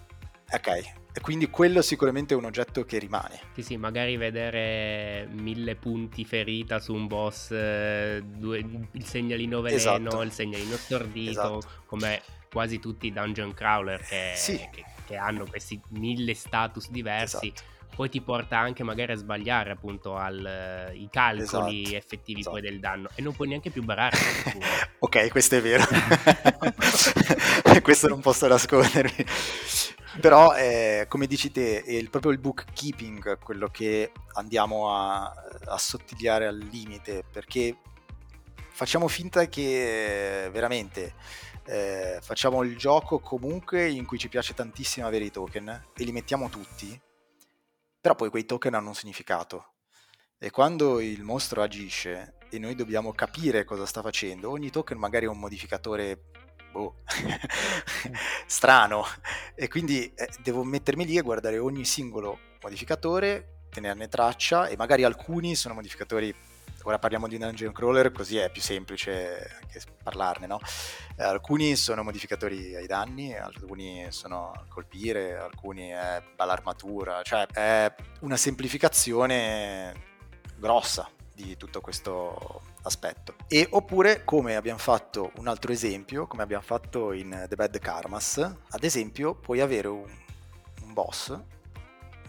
[0.51, 3.39] Ok, quindi quello sicuramente è un oggetto che rimane.
[3.53, 8.59] Sì, sì, magari vedere mille punti ferita su un boss, eh, due,
[8.91, 10.21] il segnalino veleno, esatto.
[10.21, 11.83] il segnalino stordito, esatto.
[11.85, 14.57] come quasi tutti i dungeon crawler che, sì.
[14.71, 17.47] che, che hanno questi mille status diversi.
[17.47, 22.41] Esatto poi ti porta anche magari a sbagliare appunto al, uh, i calcoli esatto, effettivi
[22.41, 22.55] esatto.
[22.55, 24.15] poi del danno e non puoi neanche più barare.
[24.99, 25.83] ok, questo è vero.
[27.81, 29.25] questo non posso nascondermi.
[30.19, 35.31] Però, eh, come dici te, è proprio il bookkeeping quello che andiamo a,
[35.65, 37.77] a sottigliare al limite, perché
[38.71, 41.13] facciamo finta che veramente
[41.65, 46.11] eh, facciamo il gioco comunque in cui ci piace tantissimo avere i token e li
[46.11, 46.99] mettiamo tutti,
[48.01, 49.73] però poi quei token hanno un significato.
[50.39, 55.25] E quando il mostro agisce e noi dobbiamo capire cosa sta facendo, ogni token magari
[55.25, 56.29] è un modificatore
[56.71, 56.95] boh,
[58.45, 59.05] strano.
[59.55, 65.03] E quindi eh, devo mettermi lì e guardare ogni singolo modificatore, tenerne traccia e magari
[65.03, 66.33] alcuni sono modificatori
[66.83, 70.59] ora parliamo di un dungeon crawler così è più semplice anche parlarne, no?
[71.17, 78.37] Eh, alcuni sono modificatori ai danni, alcuni sono colpire, alcuni è l'armatura, cioè è una
[78.37, 80.05] semplificazione
[80.57, 83.35] grossa di tutto questo aspetto.
[83.47, 88.37] E oppure, come abbiamo fatto un altro esempio, come abbiamo fatto in The Bad Karmas,
[88.37, 90.09] ad esempio, puoi avere un,
[90.81, 91.39] un boss,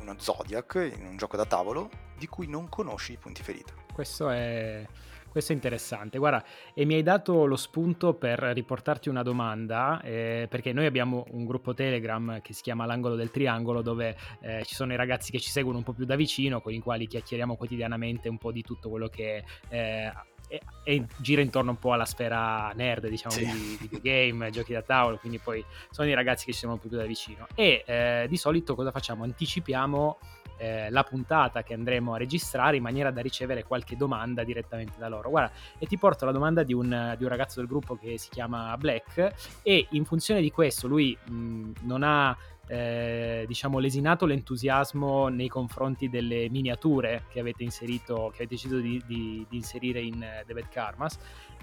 [0.00, 1.88] uno Zodiac, in un gioco da tavolo,
[2.18, 3.72] di cui non conosci i punti ferita.
[3.94, 4.86] Questo è,
[5.28, 6.18] questo è interessante.
[6.18, 11.26] Guarda, e mi hai dato lo spunto per riportarti una domanda, eh, perché noi abbiamo
[11.30, 15.30] un gruppo Telegram che si chiama L'angolo del triangolo, dove eh, ci sono i ragazzi
[15.30, 18.52] che ci seguono un po' più da vicino, con i quali chiacchieriamo quotidianamente un po'
[18.52, 20.12] di tutto quello che eh,
[20.48, 23.44] e, e, gira intorno un po' alla sfera nerd, diciamo, sì.
[23.44, 27.04] di videogame, giochi da tavolo, quindi poi sono i ragazzi che ci sono più da
[27.04, 27.46] vicino.
[27.54, 29.24] E eh, di solito cosa facciamo?
[29.24, 30.18] Anticipiamo
[30.58, 35.08] eh, la puntata che andremo a registrare in maniera da ricevere qualche domanda direttamente da
[35.08, 35.30] loro.
[35.30, 38.28] Guarda, e ti porto la domanda di un, di un ragazzo del gruppo che si
[38.28, 42.36] chiama Black e in funzione di questo lui mh, non ha
[42.68, 49.02] eh, diciamo lesinato l'entusiasmo nei confronti delle miniature che avete inserito, che avete deciso di,
[49.06, 51.18] di, di inserire in uh, The Bad Karmas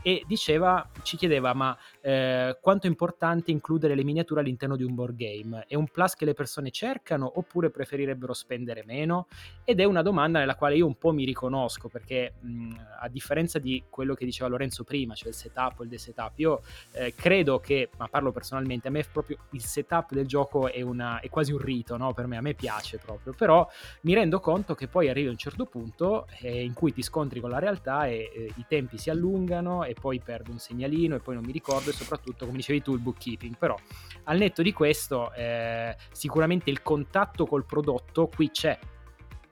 [0.07, 4.93] e diceva, ci chiedeva ma eh, quanto è importante includere le miniature all'interno di un
[4.93, 5.65] board game?
[5.67, 9.25] È un plus che le persone cercano oppure preferirebbero spendere meno?
[9.63, 13.57] Ed è una domanda nella quale io un po' mi riconosco perché mh, a differenza
[13.57, 17.59] di quello che diceva Lorenzo prima, cioè il setup o il desetup, io eh, credo
[17.59, 21.51] che, ma parlo personalmente, a me proprio il setup del gioco è, una, è quasi
[21.51, 22.13] un rito, no?
[22.13, 23.67] per me, a me piace proprio, però
[24.01, 27.39] mi rendo conto che poi arrivi a un certo punto eh, in cui ti scontri
[27.39, 31.19] con la realtà e eh, i tempi si allungano e poi perdo un segnalino e
[31.19, 33.57] poi non mi ricordo e soprattutto come dicevi tu il bookkeeping.
[33.57, 33.75] Però
[34.25, 38.77] al netto di questo eh, sicuramente il contatto col prodotto qui c'è.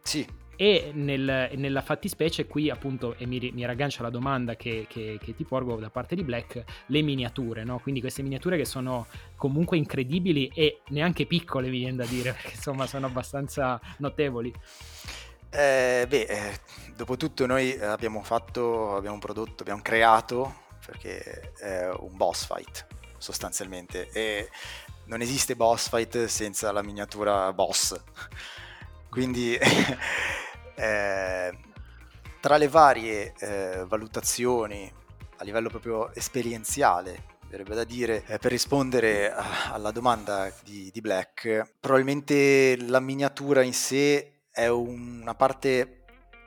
[0.01, 0.41] Sì.
[0.55, 5.33] E nel, nella fattispecie qui appunto e mi, mi raggancio alla domanda che, che, che,
[5.33, 7.79] ti porgo da parte di Black le miniature no?
[7.79, 12.51] quindi queste miniature che sono comunque incredibili e neanche piccole mi viene da dire perché
[12.53, 14.53] insomma sono abbastanza notevoli
[15.53, 16.59] eh, beh, eh,
[16.95, 22.87] dopo tutto noi abbiamo fatto, abbiamo prodotto, abbiamo creato, perché è un boss fight
[23.17, 24.49] sostanzialmente, e
[25.05, 28.01] non esiste boss fight senza la miniatura boss.
[29.09, 29.55] Quindi
[30.75, 31.57] eh,
[32.39, 34.91] tra le varie eh, valutazioni
[35.37, 41.01] a livello proprio esperienziale verrebbe da dire, eh, per rispondere a, alla domanda di, di,
[41.01, 46.03] Black, probabilmente la miniatura in sé è una parte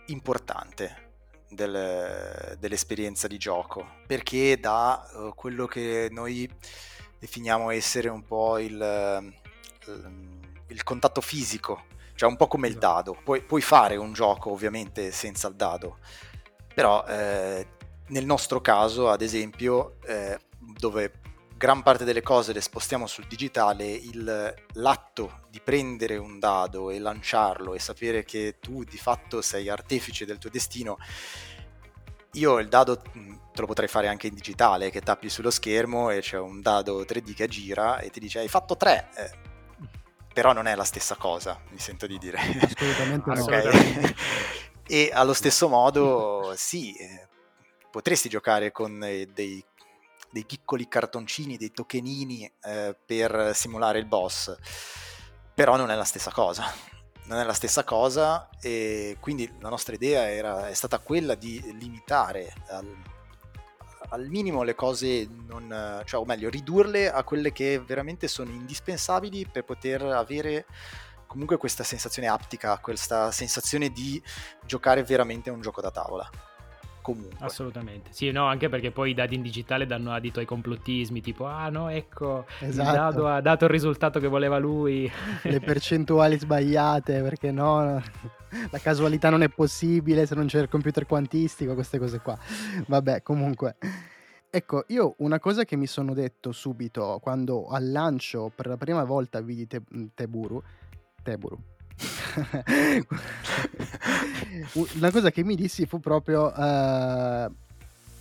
[0.06, 1.10] importante
[1.48, 6.48] del, dell'esperienza di gioco perché dà uh, quello che noi
[7.18, 9.34] definiamo essere un po' il,
[9.86, 12.94] il, il contatto fisico cioè un po' come il esatto.
[12.94, 15.98] dado puoi, puoi, fare un gioco ovviamente senza il dado
[16.72, 17.66] però eh,
[18.08, 21.12] nel nostro caso ad esempio eh, dove
[21.56, 26.98] gran parte delle cose le spostiamo sul digitale, il, l'atto di prendere un dado e
[26.98, 30.98] lanciarlo e sapere che tu di fatto sei artefice del tuo destino,
[32.32, 36.10] io il dado mm, te lo potrei fare anche in digitale, che tappi sullo schermo
[36.10, 39.08] e c'è un dado 3D che gira e ti dice hai fatto 3.
[39.14, 39.30] Eh,
[40.34, 42.38] però non è la stessa cosa, mi sento di dire.
[42.38, 43.42] Assolutamente no.
[43.42, 44.14] okay.
[44.86, 47.26] e allo stesso modo, sì, eh,
[47.90, 49.64] potresti giocare con eh, dei
[50.30, 54.54] dei piccoli cartoncini, dei tokenini eh, per simulare il boss,
[55.54, 56.64] però non è la stessa cosa.
[57.24, 61.60] Non è la stessa cosa e quindi la nostra idea era, è stata quella di
[61.76, 62.96] limitare al,
[64.10, 69.44] al minimo le cose, non, cioè, o meglio, ridurle a quelle che veramente sono indispensabili
[69.50, 70.66] per poter avere
[71.26, 74.22] comunque questa sensazione aptica, questa sensazione di
[74.64, 76.30] giocare veramente a un gioco da tavola
[77.06, 77.36] comunque.
[77.38, 78.10] Assolutamente.
[78.12, 81.68] Sì, no, anche perché poi i dati in digitale danno adito ai complottismi, tipo, ah
[81.68, 82.88] no, ecco, esatto.
[82.88, 85.08] il dado ha dato il risultato che voleva lui.
[85.42, 88.02] Le percentuali sbagliate, perché no,
[88.70, 92.36] la casualità non è possibile se non c'è il computer quantistico, queste cose qua.
[92.88, 93.76] Vabbè, comunque.
[94.50, 99.04] Ecco, io una cosa che mi sono detto subito quando al lancio per la prima
[99.04, 99.82] volta vidi Te-
[100.14, 100.60] Teburu,
[101.22, 101.58] Teburu,
[104.98, 107.50] una cosa che mi dissi fu proprio uh,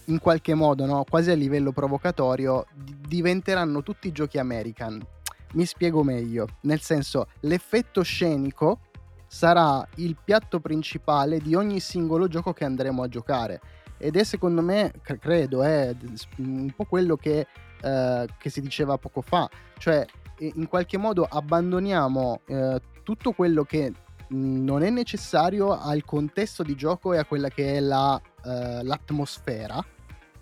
[0.05, 1.03] in qualche modo, no?
[1.09, 5.05] quasi a livello provocatorio, d- diventeranno tutti giochi American.
[5.53, 8.79] Mi spiego meglio, nel senso l'effetto scenico
[9.27, 13.59] sarà il piatto principale di ogni singolo gioco che andremo a giocare
[13.97, 15.95] ed è secondo me, credo, è
[16.37, 17.47] un po' quello che,
[17.81, 20.05] uh, che si diceva poco fa, cioè
[20.39, 22.75] in qualche modo abbandoniamo uh,
[23.05, 23.93] tutto quello che
[24.29, 29.85] non è necessario al contesto di gioco e a quella che è la, uh, l'atmosfera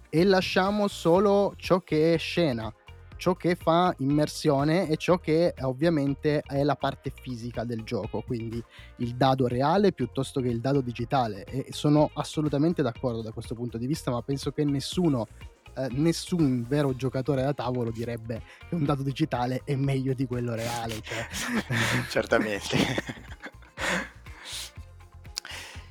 [0.09, 2.73] e lasciamo solo ciò che è scena,
[3.17, 8.63] ciò che fa immersione e ciò che ovviamente è la parte fisica del gioco, quindi
[8.97, 11.43] il dado reale piuttosto che il dado digitale.
[11.43, 15.27] E sono assolutamente d'accordo da questo punto di vista, ma penso che nessuno
[15.75, 20.53] eh, nessun vero giocatore da tavolo direbbe che un dado digitale è meglio di quello
[20.55, 21.01] reale.
[21.01, 21.27] Cioè.
[22.09, 22.77] Certamente.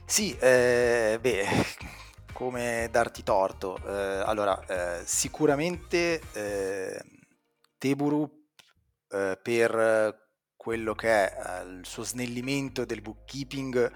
[0.05, 1.47] sì, eh, beh,
[2.33, 3.77] come darti torto.
[3.87, 7.03] Eh, allora, eh, sicuramente eh,
[7.79, 8.41] Teburu
[9.13, 10.23] per
[10.57, 13.93] quello che è il suo snellimento del bookkeeping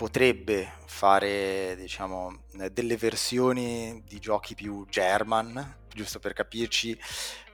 [0.00, 6.98] potrebbe fare diciamo delle versioni di giochi più German, giusto per capirci,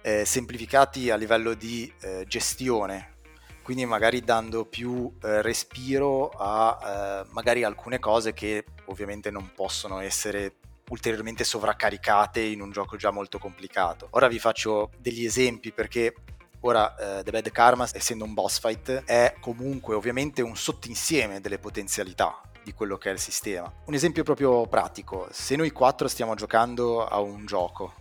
[0.00, 3.16] eh, semplificati a livello di eh, gestione,
[3.64, 9.98] quindi magari dando più eh, respiro a eh, magari alcune cose che ovviamente non possono
[9.98, 10.58] essere
[10.90, 14.06] ulteriormente sovraccaricate in un gioco già molto complicato.
[14.10, 16.14] Ora vi faccio degli esempi perché
[16.60, 21.58] Ora, uh, The Bad Karma, essendo un boss fight, è comunque ovviamente un sottinsieme delle
[21.58, 23.72] potenzialità di quello che è il sistema.
[23.84, 27.94] Un esempio proprio pratico, se noi quattro stiamo giocando a un gioco,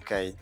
[0.00, 0.34] ok?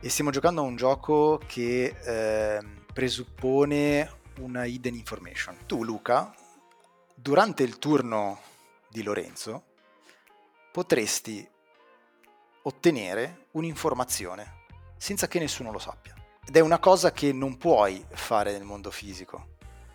[0.00, 5.66] E stiamo giocando a un gioco che eh, presuppone una hidden information.
[5.66, 6.34] Tu, Luca,
[7.14, 8.40] durante il turno
[8.88, 9.64] di Lorenzo,
[10.72, 11.46] potresti
[12.62, 14.62] ottenere un'informazione
[14.96, 16.13] senza che nessuno lo sappia.
[16.46, 19.48] Ed è una cosa che non puoi fare nel mondo fisico,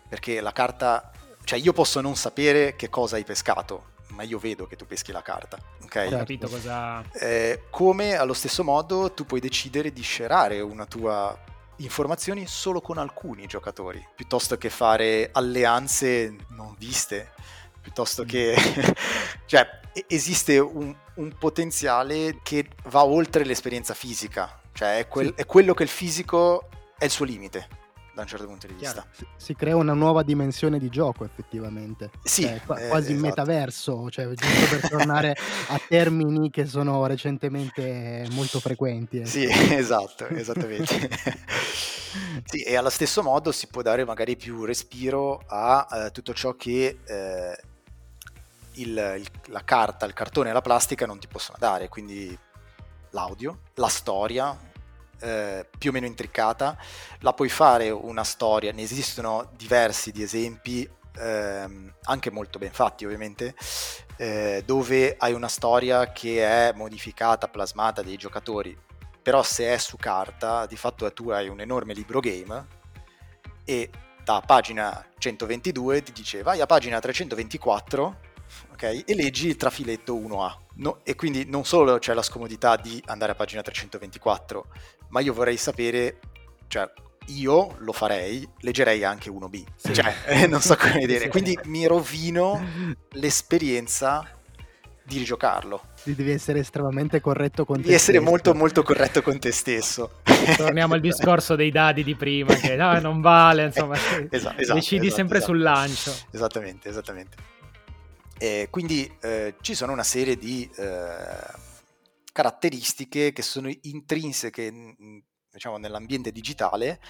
[0.08, 1.10] perché la carta,
[1.44, 5.12] cioè io posso non sapere che cosa hai pescato, ma io vedo che tu peschi
[5.12, 5.58] la carta.
[5.82, 6.08] Ok?
[6.12, 7.02] Ho capito cosa...
[7.12, 11.38] Eh, come allo stesso modo tu puoi decidere di scerare una tua
[11.76, 17.32] informazioni solo con alcuni giocatori, piuttosto che fare alleanze non viste,
[17.80, 18.54] piuttosto che...
[19.46, 25.74] cioè, esiste un, un potenziale che va oltre l'esperienza fisica cioè è, quel, è quello
[25.74, 26.68] che il fisico
[26.98, 27.78] è il suo limite
[28.14, 29.06] da un certo punto di vista.
[29.10, 32.10] Si, si crea una nuova dimensione di gioco effettivamente.
[32.22, 33.26] Sì, cioè, eh, quasi esatto.
[33.26, 35.36] metaverso, cioè, giusto per tornare
[35.68, 39.20] a termini che sono recentemente molto frequenti.
[39.20, 39.26] Eh.
[39.26, 41.08] Sì, esatto, esattamente.
[42.44, 46.54] sì, e allo stesso modo si può dare magari più respiro a uh, tutto ciò
[46.54, 47.68] che uh,
[48.74, 52.36] il, il, la carta, il cartone e la plastica non ti possono dare, quindi
[53.10, 54.56] l'audio, la storia,
[55.20, 56.76] eh, più o meno intricata,
[57.20, 60.88] la puoi fare una storia, ne esistono diversi di esempi,
[61.18, 63.54] ehm, anche molto ben fatti ovviamente,
[64.16, 68.76] eh, dove hai una storia che è modificata, plasmata dai giocatori,
[69.22, 72.78] però se è su carta, di fatto tu hai un enorme libro game
[73.64, 73.90] e
[74.24, 78.28] da pagina 122 ti dice vai a pagina 324
[78.72, 79.04] ok?
[79.06, 80.56] E leggi il trafiletto 1A.
[80.76, 84.66] No, e quindi non solo c'è la scomodità di andare a pagina 324,
[85.08, 86.18] ma io vorrei sapere,
[86.68, 86.90] cioè
[87.26, 89.94] io lo farei, leggerei anche 1B, sì.
[89.94, 92.62] cioè eh, non so come dire, quindi mi rovino
[93.12, 94.26] l'esperienza
[95.02, 95.82] di rigiocarlo.
[96.04, 98.30] Devi essere estremamente corretto con Devi te essere stesso.
[98.30, 100.20] molto molto corretto con te stesso.
[100.56, 105.06] Torniamo al discorso dei dadi di prima, che no, non vale, insomma, esatto, esatto, decidi
[105.06, 105.52] esatto, sempre esatto.
[105.52, 106.14] sul lancio.
[106.30, 107.36] Esattamente, esattamente.
[108.42, 111.68] E quindi eh, ci sono una serie di eh,
[112.32, 114.96] caratteristiche che sono intrinseche
[115.52, 117.00] diciamo, nell'ambiente digitale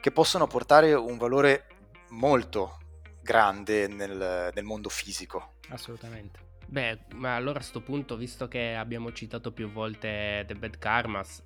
[0.00, 1.66] che possono portare un valore
[2.10, 2.78] molto
[3.20, 5.54] grande nel, nel mondo fisico.
[5.70, 6.38] Assolutamente.
[6.68, 11.42] Beh, ma allora a questo punto, visto che abbiamo citato più volte The Bad Karmas,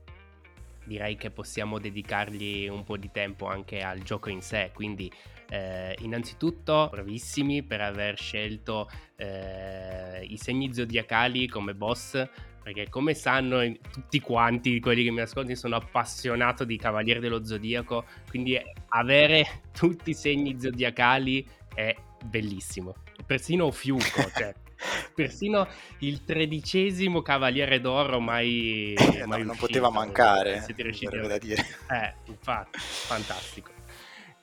[0.85, 5.11] direi che possiamo dedicargli un po' di tempo anche al gioco in sé, quindi
[5.51, 12.29] eh, innanzitutto, bravissimi per aver scelto eh, i segni zodiacali come boss
[12.63, 18.05] perché come sanno tutti quanti quelli che mi ascoltano sono appassionato di Cavaliere dello Zodiaco,
[18.29, 21.95] quindi avere tutti i segni zodiacali è
[22.25, 22.95] bellissimo.
[23.27, 24.53] Persino Fiuco, cioè,
[25.15, 25.67] persino
[26.01, 31.27] il tredicesimo Cavaliere d'Oro mai, eh, mai no, non poteva mancare, siete riusciti a...
[31.27, 31.65] da dire.
[31.91, 33.73] Eh, infatti, fantastico.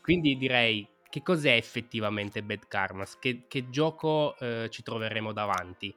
[0.01, 0.87] Quindi direi
[1.17, 3.17] che cos'è effettivamente Bad Karmas?
[3.19, 5.93] Che, che gioco eh, ci troveremo davanti?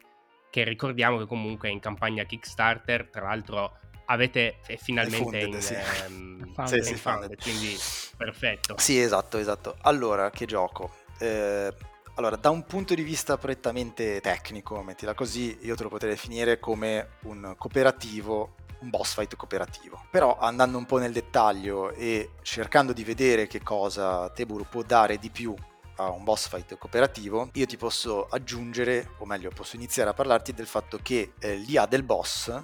[0.48, 5.60] Che ricordiamo che comunque è in campagna Kickstarter, tra l'altro avete è finalmente funded, in,
[5.60, 5.74] sì.
[5.74, 7.76] ehm, funded, sì, sì, funded, quindi
[8.16, 8.74] perfetto.
[8.78, 9.76] Sì, esatto, esatto.
[9.82, 10.94] Allora, che gioco?
[11.18, 11.72] Eh,
[12.14, 16.58] allora, da un punto di vista prettamente tecnico, mettila così, io te lo potrei definire
[16.58, 20.04] come un cooperativo un boss fight cooperativo.
[20.10, 25.18] Però andando un po' nel dettaglio e cercando di vedere che cosa Tebur può dare
[25.18, 25.54] di più
[25.96, 30.54] a un boss fight cooperativo, io ti posso aggiungere, o meglio, posso iniziare a parlarti
[30.54, 32.58] del fatto che eh, l'IA del boss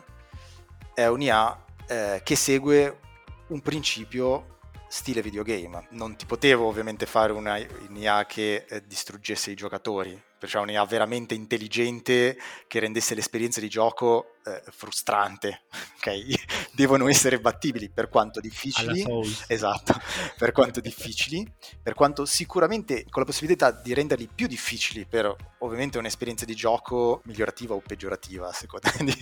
[0.95, 3.01] è un'IA eh, che segue
[3.49, 4.56] un principio
[4.97, 5.87] stile videogame.
[5.91, 11.35] Non ti potevo ovviamente fare una IA che eh, distruggesse i giocatori, cioè un'IA veramente
[11.35, 12.37] intelligente
[12.67, 15.65] che rendesse l'esperienza di gioco eh, frustrante,
[16.01, 16.73] ok?
[16.73, 19.05] Devono essere battibili per quanto difficili,
[19.49, 19.95] esatto,
[20.39, 21.47] per quanto difficili,
[21.83, 27.21] per quanto sicuramente con la possibilità di renderli più difficili per ovviamente un'esperienza di gioco
[27.25, 29.15] migliorativa o peggiorativa, a seconda di,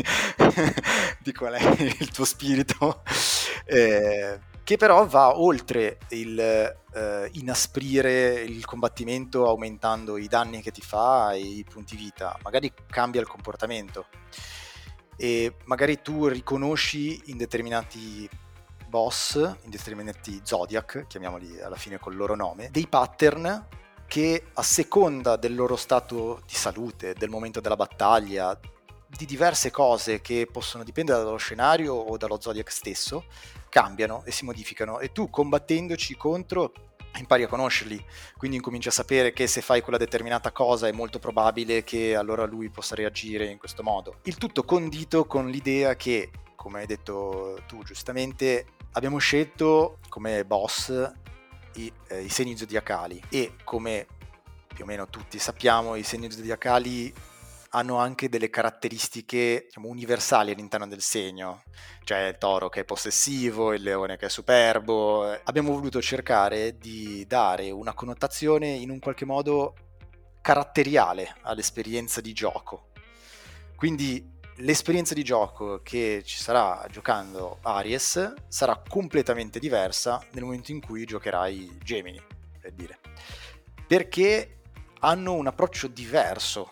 [1.19, 3.03] di qual è il tuo spirito.
[3.67, 6.39] Eh, che però va oltre il
[6.95, 12.73] eh, inasprire il combattimento aumentando i danni che ti fa e i punti vita, magari
[12.87, 14.07] cambia il comportamento.
[15.17, 18.29] E magari tu riconosci in determinati
[18.89, 23.67] boss, in determinati zodiac, chiamiamoli alla fine col loro nome, dei pattern
[24.07, 28.59] che a seconda del loro stato di salute, del momento della battaglia,
[29.17, 33.25] di diverse cose che possono dipendere dallo scenario o dallo zodiac stesso,
[33.69, 34.99] cambiano e si modificano.
[35.01, 36.73] E tu combattendoci contro
[37.17, 38.05] impari a conoscerli,
[38.37, 42.45] quindi incominci a sapere che se fai quella determinata cosa è molto probabile che allora
[42.45, 44.17] lui possa reagire in questo modo.
[44.25, 51.13] Il tutto condito con l'idea che, come hai detto tu giustamente, abbiamo scelto come boss
[51.75, 53.23] i, eh, i segni zodiacali.
[53.29, 54.07] E come
[54.75, 57.13] più o meno tutti sappiamo i segni zodiacali
[57.75, 61.65] hanno anche delle caratteristiche diciamo, universali all'interno del segno,
[62.05, 65.25] cioè il toro che è possessivo, il leone che è superbo.
[65.45, 69.75] Abbiamo voluto cercare di dare una connotazione in un qualche modo
[70.41, 72.91] caratteriale all'esperienza di gioco.
[73.75, 80.81] Quindi l'esperienza di gioco che ci sarà giocando Aries sarà completamente diversa nel momento in
[80.81, 82.23] cui giocherai Gemini,
[82.61, 83.01] per dire.
[83.85, 84.61] Perché
[85.01, 86.71] hanno un approccio diverso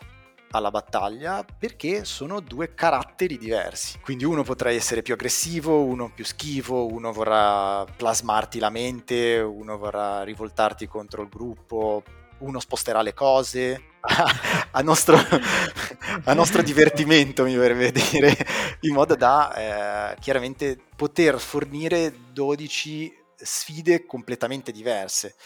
[0.52, 3.98] alla battaglia perché sono due caratteri diversi.
[4.00, 9.76] Quindi uno potrà essere più aggressivo, uno più schivo, uno vorrà plasmarti la mente, uno
[9.76, 12.02] vorrà rivoltarti contro il gruppo,
[12.38, 13.88] uno sposterà le cose.
[14.72, 15.16] a, nostro,
[16.24, 18.36] a nostro divertimento mi verrebbe dire
[18.80, 25.36] in modo da eh, chiaramente poter fornire 12 sfide completamente diverse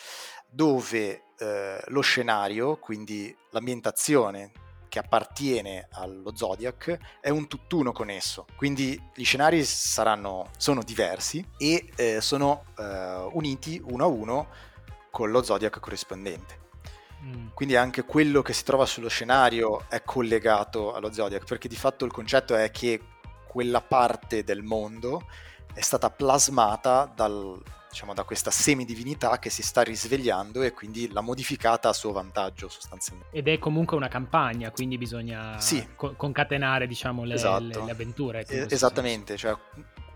[0.49, 4.53] dove eh, lo scenario, quindi l'ambientazione
[4.97, 8.47] che appartiene allo Zodiac è un tutt'uno con esso.
[8.57, 14.49] Quindi gli scenari saranno, sono diversi e eh, sono eh, uniti uno a uno
[15.11, 16.65] con lo Zodiac corrispondente.
[17.23, 17.49] Mm.
[17.53, 22.07] Quindi anche quello che si trova sullo scenario è collegato allo Zodiac, perché di fatto
[22.07, 23.03] il concetto è che
[23.47, 25.27] quella parte del mondo
[25.75, 27.63] è stata plasmata dal,
[27.97, 32.69] diciamo, da questa semidivinità che si sta risvegliando e quindi l'ha modificata a suo vantaggio
[32.69, 33.35] sostanzialmente.
[33.35, 35.95] Ed è comunque una campagna, quindi bisogna sì.
[35.97, 37.63] co- concatenare diciamo, le, esatto.
[37.63, 38.45] le, le avventure.
[38.47, 39.57] Eh, esattamente, cioè,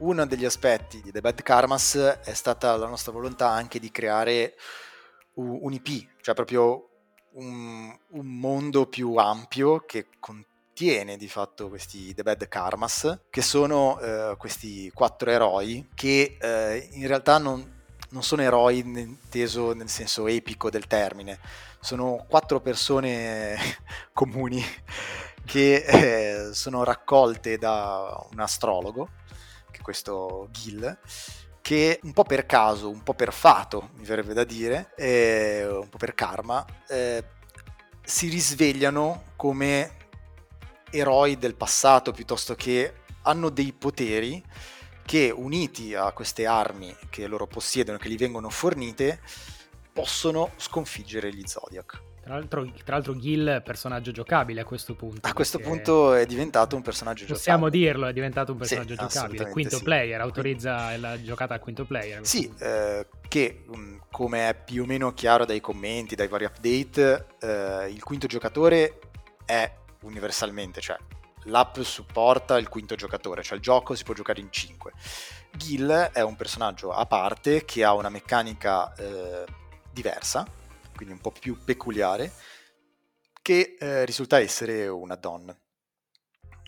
[0.00, 4.56] uno degli aspetti di The Bad Karmas è stata la nostra volontà anche di creare
[5.34, 6.88] un IP, cioè proprio
[7.32, 10.48] un, un mondo più ampio che contiene
[10.80, 17.06] di fatto questi The Bad Karmas, che sono eh, questi quattro eroi che eh, in
[17.06, 21.38] realtà non, non sono eroi inteso nel senso epico del termine,
[21.80, 23.58] sono quattro persone
[24.14, 24.64] comuni
[25.44, 29.10] che eh, sono raccolte da un astrologo,
[29.70, 30.98] che è questo Gil,
[31.60, 35.90] che un po' per caso, un po' per fato, mi verrebbe da dire, eh, un
[35.90, 37.22] po' per karma, eh,
[38.02, 39.98] si risvegliano come
[40.90, 44.42] eroi del passato piuttosto che hanno dei poteri
[45.04, 49.20] che uniti a queste armi che loro possiedono, che gli vengono fornite,
[49.92, 52.02] possono sconfiggere gli Zodiac.
[52.22, 55.26] Tra l'altro, tra l'altro Gil è personaggio giocabile a questo punto.
[55.26, 57.70] A questo punto è diventato un personaggio possiamo giocabile.
[57.70, 59.50] Possiamo dirlo, è diventato un personaggio sì, giocabile.
[59.50, 59.82] Quinto sì.
[59.82, 62.24] player, autorizza la giocata al quinto player.
[62.24, 67.26] Sì, eh, che um, come è più o meno chiaro dai commenti, dai vari update,
[67.40, 68.98] eh, il quinto giocatore
[69.44, 69.72] è
[70.02, 70.96] universalmente, cioè
[71.44, 74.92] l'app supporta il quinto giocatore, cioè il gioco si può giocare in 5.
[75.52, 79.44] Gil è un personaggio a parte che ha una meccanica eh,
[79.92, 80.46] diversa
[81.00, 82.30] quindi un po' più peculiare,
[83.40, 85.58] che eh, risulta essere una donna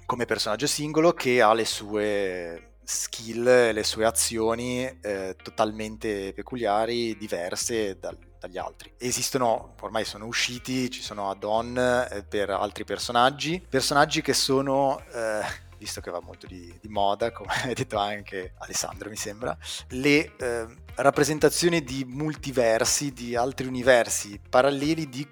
[0.06, 7.98] come personaggio singolo che ha le sue skill, le sue azioni eh, totalmente peculiari, diverse
[7.98, 8.92] dal, dagli altri.
[8.98, 15.02] Esistono, ormai sono usciti, ci sono add-on eh, per altri personaggi, personaggi che sono...
[15.12, 19.56] Eh, visto che va molto di, di, moda, come ha detto anche Alessandro, mi sembra,
[19.88, 25.26] le eh, rappresentazioni di multiversi, di altri universi paralleli di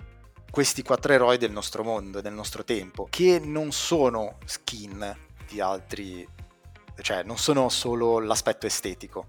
[0.50, 5.16] questi quattro eroi del nostro mondo, del nostro tempo, che non sono skin
[5.48, 6.26] di altri,
[7.00, 9.28] cioè non sono solo l'aspetto estetico.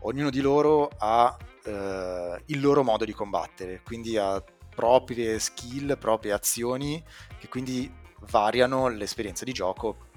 [0.00, 1.34] Ognuno di loro ha
[1.64, 4.42] eh, il loro modo di combattere, quindi ha
[4.74, 7.02] proprie skill, proprie azioni
[7.38, 7.92] che quindi
[8.30, 10.08] variano l'esperienza di gioco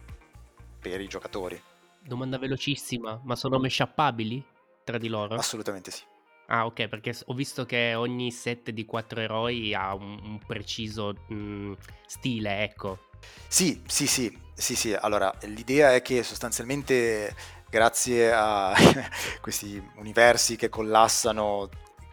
[0.79, 1.61] per i giocatori.
[1.99, 4.43] Domanda velocissima, ma sono meshappabili
[4.83, 5.35] tra di loro?
[5.35, 6.03] Assolutamente sì.
[6.47, 11.13] Ah, ok, perché ho visto che ogni set di quattro eroi ha un, un preciso
[11.27, 11.73] mh,
[12.05, 13.07] stile, ecco.
[13.47, 14.93] Sì, sì, sì, sì, sì.
[14.93, 17.33] Allora, l'idea è che sostanzialmente
[17.73, 18.71] grazie a
[19.41, 21.69] questi universi che collassano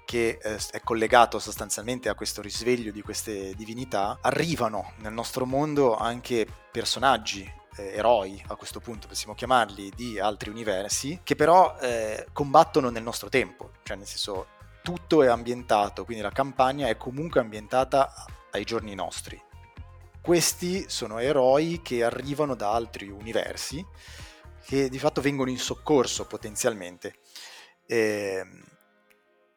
[0.06, 5.98] che eh, è collegato sostanzialmente a questo risveglio di queste divinità, arrivano nel nostro mondo
[5.98, 7.42] anche personaggi
[7.76, 13.02] eh, eroi a questo punto possiamo chiamarli di altri universi che però eh, combattono nel
[13.02, 13.72] nostro tempo.
[13.82, 14.46] Cioè nel senso
[14.82, 18.10] tutto è ambientato quindi la campagna è comunque ambientata
[18.52, 19.38] ai giorni nostri.
[20.22, 23.84] Questi sono eroi che arrivano da altri universi
[24.64, 27.14] che di fatto vengono in soccorso potenzialmente
[27.86, 28.44] eh,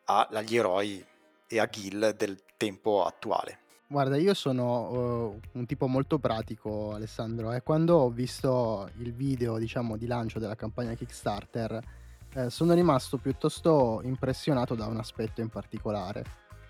[0.05, 1.05] agli eroi
[1.47, 3.59] e a Gil del tempo attuale.
[3.87, 9.59] Guarda, io sono uh, un tipo molto pratico, Alessandro, e quando ho visto il video,
[9.59, 11.79] diciamo, di lancio della campagna Kickstarter,
[12.33, 16.23] eh, sono rimasto piuttosto impressionato da un aspetto in particolare.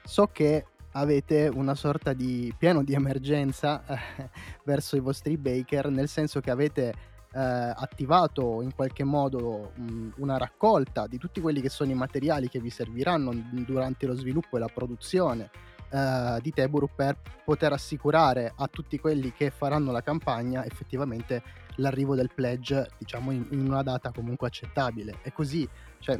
[0.03, 4.29] So che avete una sorta di piano di emergenza eh,
[4.65, 6.93] verso i vostri baker, nel senso che avete
[7.33, 12.49] eh, attivato in qualche modo mh, una raccolta di tutti quelli che sono i materiali
[12.49, 15.49] che vi serviranno durante lo sviluppo e la produzione
[15.89, 22.15] eh, di Teburu per poter assicurare a tutti quelli che faranno la campagna effettivamente l'arrivo
[22.15, 25.67] del pledge diciamo in, in una data comunque accettabile e così
[25.99, 26.19] cioè,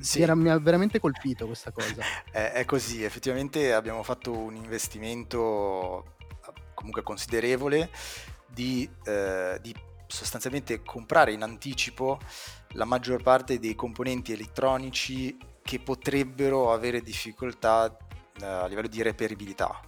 [0.00, 0.22] sì.
[0.22, 6.12] era, mi ha veramente colpito questa cosa è, è così effettivamente abbiamo fatto un investimento
[6.74, 7.90] comunque considerevole
[8.46, 9.74] di, eh, di
[10.06, 12.18] sostanzialmente comprare in anticipo
[12.70, 17.96] la maggior parte dei componenti elettronici che potrebbero avere difficoltà
[18.40, 19.80] eh, a livello di reperibilità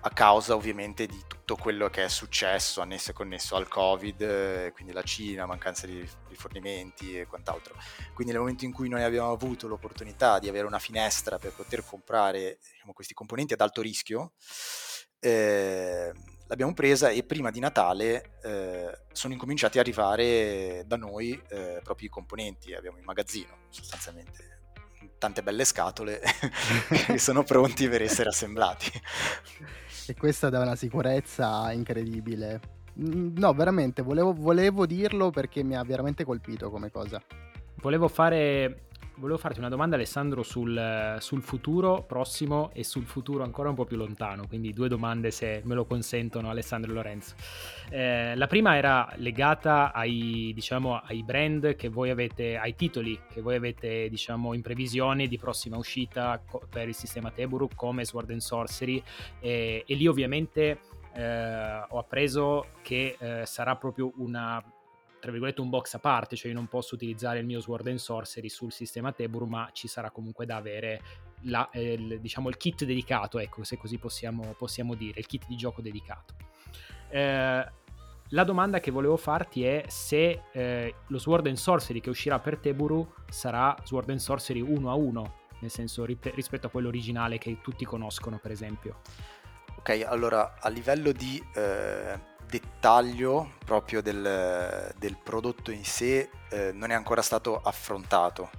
[0.00, 4.72] a causa ovviamente di tutto quello che è successo annesso e connesso al covid eh,
[4.72, 7.74] quindi la Cina, mancanza di rifornimenti e quant'altro.
[8.14, 11.84] Quindi nel momento in cui noi abbiamo avuto l'opportunità di avere una finestra per poter
[11.84, 14.32] comprare diciamo, questi componenti ad alto rischio
[15.20, 16.12] eh,
[16.48, 22.08] l'abbiamo presa e prima di Natale eh, sono incominciati a arrivare da noi eh, proprio
[22.08, 24.56] i componenti, abbiamo in magazzino sostanzialmente
[25.18, 26.20] tante belle scatole
[27.06, 28.90] che sono pronti per essere assemblati.
[30.06, 32.60] E questa dà una sicurezza incredibile.
[32.98, 37.22] Mm, no, veramente, volevo, volevo dirlo perché mi ha veramente colpito come cosa.
[37.80, 38.87] Volevo fare
[39.18, 43.84] volevo farti una domanda Alessandro sul, sul, futuro prossimo e sul futuro ancora un po'
[43.84, 47.34] più lontano, quindi due domande se me lo consentono Alessandro e Lorenzo.
[47.90, 53.40] Eh, la prima era legata ai, diciamo, ai brand che voi avete, ai titoli che
[53.40, 58.30] voi avete diciamo, in previsione di prossima uscita co- per il sistema Teburu come Sword
[58.30, 59.02] and Sorcery
[59.40, 60.80] e, e lì ovviamente
[61.14, 64.62] eh, ho appreso che eh, sarà proprio una
[65.20, 67.98] tra virgolette un box a parte, cioè io non posso utilizzare il mio Sword and
[67.98, 71.00] Sorcery sul sistema Tebur, ma ci sarà comunque da avere
[71.42, 75.46] la, eh, il, diciamo, il kit dedicato, ecco, se così possiamo, possiamo dire, il kit
[75.46, 76.34] di gioco dedicato.
[77.10, 77.66] Eh,
[78.32, 82.58] la domanda che volevo farti è se eh, lo Sword and Sorcery che uscirà per
[82.58, 87.38] Teburu sarà Sword and Sorcery 1 a 1, nel senso rip- rispetto a quello originale
[87.38, 89.00] che tutti conoscono, per esempio.
[89.78, 92.18] Ok, allora a livello di eh,
[92.48, 98.50] dettaglio proprio del, del prodotto in sé eh, non è ancora stato affrontato.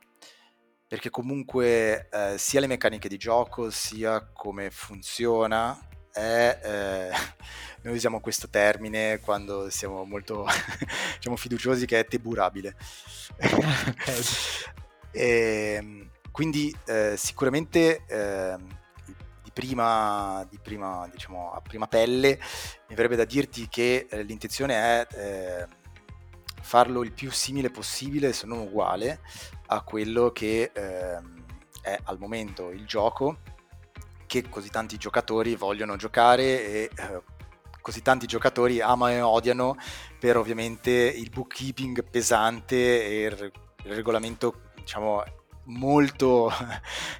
[0.87, 5.77] perché comunque eh, sia le meccaniche di gioco sia come funziona
[6.17, 7.09] è, eh,
[7.83, 10.45] noi usiamo questo termine quando siamo molto
[11.15, 12.75] diciamo, fiduciosi che è teburabile.
[15.11, 18.79] E, ehm, quindi eh, sicuramente ehm,
[19.43, 22.39] di prima, di prima diciamo, a prima pelle
[22.87, 25.67] mi verrebbe da dirti che eh, l'intenzione è ehm,
[26.67, 29.21] farlo il più simile possibile se non uguale
[29.67, 31.45] a quello che ehm,
[31.81, 33.37] è al momento il gioco
[34.25, 37.21] che così tanti giocatori vogliono giocare e eh,
[37.79, 39.77] così tanti giocatori amano e odiano
[40.19, 43.51] per ovviamente il bookkeeping pesante e il
[43.83, 45.23] regolamento diciamo
[45.67, 46.51] molto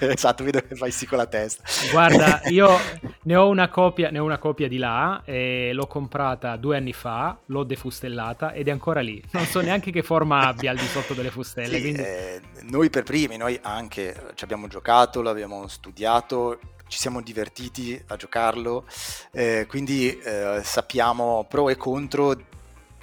[0.00, 1.62] esatto vedo che fai sì con la testa.
[1.90, 2.78] Guarda io
[3.22, 6.92] ne ho una copia ne ho una copia di là e l'ho comprata due anni
[6.92, 9.22] fa l'ho defustellata ed è ancora lì.
[9.30, 12.00] Non so neanche che forma abbia al di sotto delle fustelle sì, quindi...
[12.00, 18.16] eh, noi per primi noi anche ci abbiamo giocato l'abbiamo studiato ci siamo divertiti a
[18.16, 18.84] giocarlo,
[19.32, 22.36] eh, quindi eh, sappiamo pro e contro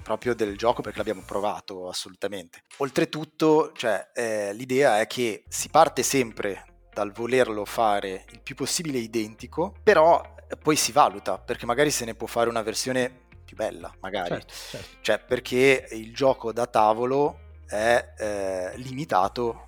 [0.01, 2.63] proprio del gioco perché l'abbiamo provato assolutamente.
[2.77, 8.97] Oltretutto, cioè, eh, l'idea è che si parte sempre dal volerlo fare il più possibile
[8.97, 10.21] identico, però
[10.61, 14.29] poi si valuta, perché magari se ne può fare una versione più bella, magari.
[14.29, 14.97] Certo, certo.
[15.01, 19.67] Cioè, perché il gioco da tavolo è eh, limitato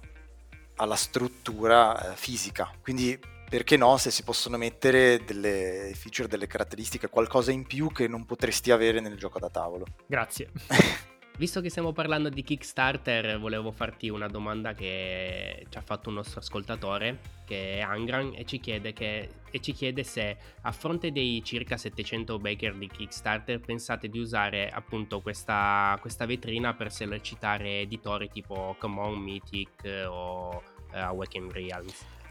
[0.76, 2.72] alla struttura eh, fisica.
[2.82, 3.18] Quindi
[3.54, 8.26] perché no se si possono mettere delle feature, delle caratteristiche, qualcosa in più che non
[8.26, 9.86] potresti avere nel gioco da tavolo.
[10.08, 10.50] Grazie.
[11.38, 16.16] Visto che stiamo parlando di Kickstarter, volevo farti una domanda che ci ha fatto un
[16.16, 21.12] nostro ascoltatore, che è Angran, e ci chiede, che, e ci chiede se a fronte
[21.12, 27.82] dei circa 700 baker di Kickstarter pensate di usare appunto questa, questa vetrina per sollecitare
[27.82, 32.22] editori tipo Common, Mythic o uh, Awaken Realms.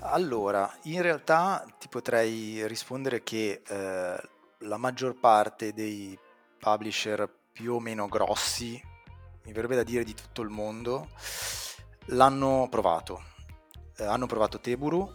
[0.00, 4.28] Allora, in realtà ti potrei rispondere che eh,
[4.58, 6.18] la maggior parte dei
[6.58, 8.80] publisher più o meno grossi,
[9.44, 11.08] mi verrebbe da dire di tutto il mondo,
[12.06, 13.22] l'hanno provato.
[13.96, 15.10] Eh, hanno provato Teburu,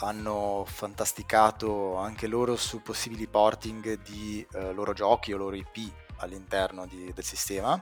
[0.00, 6.86] hanno fantasticato anche loro su possibili porting di eh, loro giochi o loro IP all'interno
[6.86, 7.80] di, del sistema.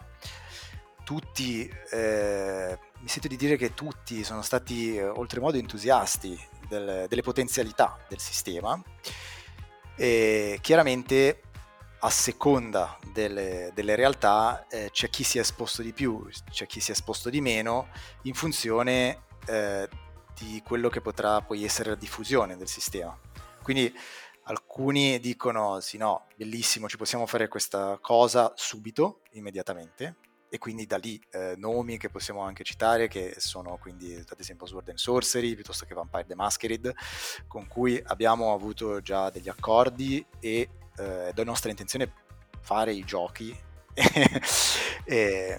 [1.05, 6.38] Tutti, eh, mi sento di dire che tutti sono stati eh, oltremodo entusiasti
[6.68, 8.80] del, delle potenzialità del sistema.
[9.96, 11.42] E chiaramente
[12.01, 16.80] a seconda delle, delle realtà eh, c'è chi si è esposto di più, c'è chi
[16.80, 17.88] si è esposto di meno
[18.22, 19.88] in funzione eh,
[20.38, 23.18] di quello che potrà poi essere la diffusione del sistema.
[23.62, 23.92] Quindi
[24.44, 30.16] alcuni dicono sì no, bellissimo, ci possiamo fare questa cosa subito, immediatamente,
[30.51, 34.66] e quindi da lì eh, nomi che possiamo anche citare che sono quindi ad esempio
[34.66, 36.94] Sword and Sorcery piuttosto che Vampire the Masquerade
[37.46, 42.12] con cui abbiamo avuto già degli accordi e eh, è nostra intenzione
[42.61, 43.57] fare i giochi.
[45.11, 45.59] E,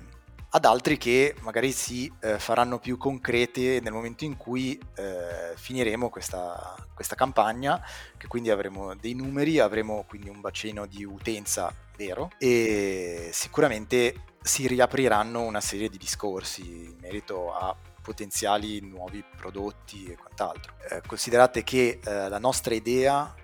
[0.51, 6.09] ad altri che magari si eh, faranno più concrete nel momento in cui eh, finiremo
[6.09, 7.83] questa, questa, campagna,
[8.17, 14.67] che quindi avremo dei numeri, avremo quindi un bacino di utenza vero e sicuramente si
[14.67, 20.73] riapriranno una serie di discorsi in merito a potenziali nuovi prodotti e quant'altro.
[20.89, 23.35] Eh, considerate che eh, la nostra idea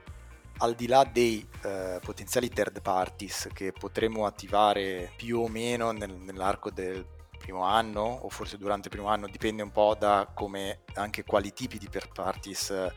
[0.58, 6.12] al di là dei eh, potenziali third parties che potremo attivare più o meno nel,
[6.12, 7.06] nell'arco del
[7.46, 11.54] primo anno o forse durante il primo anno, dipende un po' da come anche quali
[11.54, 12.92] tipi di third parties eh,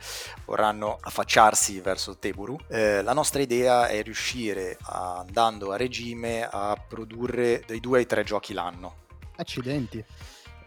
[0.47, 2.57] vorranno affacciarsi verso Teburu.
[2.69, 8.07] Eh, la nostra idea è riuscire a, andando a regime a produrre dai due ai
[8.07, 9.07] tre giochi l'anno.
[9.37, 10.03] Accidenti.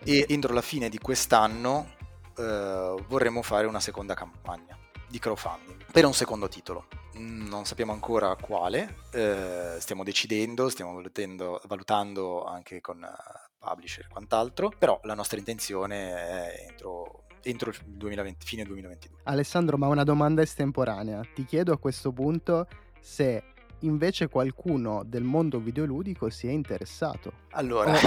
[0.04, 1.94] E entro la fine di quest'anno
[2.38, 4.78] eh, vorremmo fare una seconda campagna
[5.12, 6.88] di crowdfunding per un secondo titolo.
[7.18, 14.06] Mm, non sappiamo ancora quale, eh, stiamo decidendo, stiamo valutando, valutando anche con uh, publisher
[14.06, 19.22] e quant'altro, però la nostra intenzione è entro entro il 2020, fine 2022.
[19.24, 21.22] Alessandro, ma una domanda estemporanea.
[21.34, 22.68] Ti chiedo a questo punto
[23.00, 23.44] se
[23.80, 27.34] invece qualcuno del mondo videoludico si è interessato.
[27.52, 28.00] Allora, oh,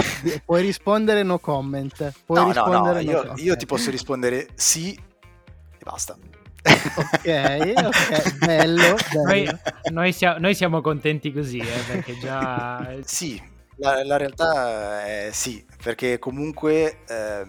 [0.45, 2.13] puoi rispondere no comment.
[2.25, 6.17] Puoi no, rispondere no, no, io, io ti posso rispondere sì e basta
[6.65, 8.95] ok, ok, bello.
[9.11, 9.23] bello.
[9.23, 9.49] Noi,
[9.91, 12.97] noi, siamo, noi, siamo contenti così, eh, perché già...
[13.03, 13.41] sì,
[13.77, 17.45] la, la, realtà è sì, perché comunque eh,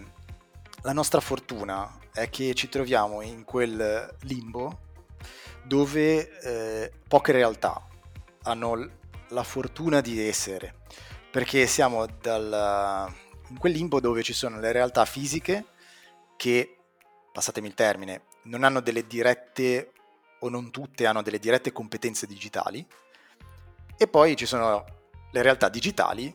[0.81, 4.79] la nostra fortuna è che ci troviamo in quel limbo
[5.63, 7.85] dove eh, poche realtà
[8.43, 8.89] hanno
[9.29, 10.75] la fortuna di essere,
[11.31, 13.11] perché siamo dal,
[13.49, 15.65] in quel limbo dove ci sono le realtà fisiche
[16.37, 16.77] che,
[17.31, 19.91] passatemi il termine, non hanno delle dirette,
[20.39, 22.85] o non tutte hanno delle dirette competenze digitali,
[23.97, 24.83] e poi ci sono
[25.31, 26.33] le realtà digitali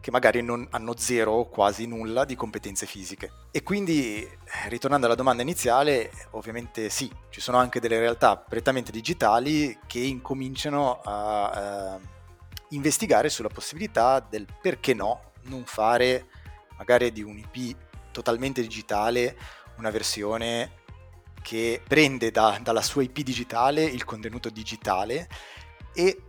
[0.00, 3.32] che magari non hanno zero o quasi nulla di competenze fisiche.
[3.50, 8.92] E quindi, eh, ritornando alla domanda iniziale, ovviamente sì, ci sono anche delle realtà prettamente
[8.92, 12.08] digitali che incominciano a eh,
[12.70, 16.26] investigare sulla possibilità del perché no non fare
[16.76, 17.76] magari di un IP
[18.12, 19.36] totalmente digitale
[19.78, 20.84] una versione
[21.46, 25.28] che prende da, dalla sua IP digitale il contenuto digitale
[25.94, 26.22] e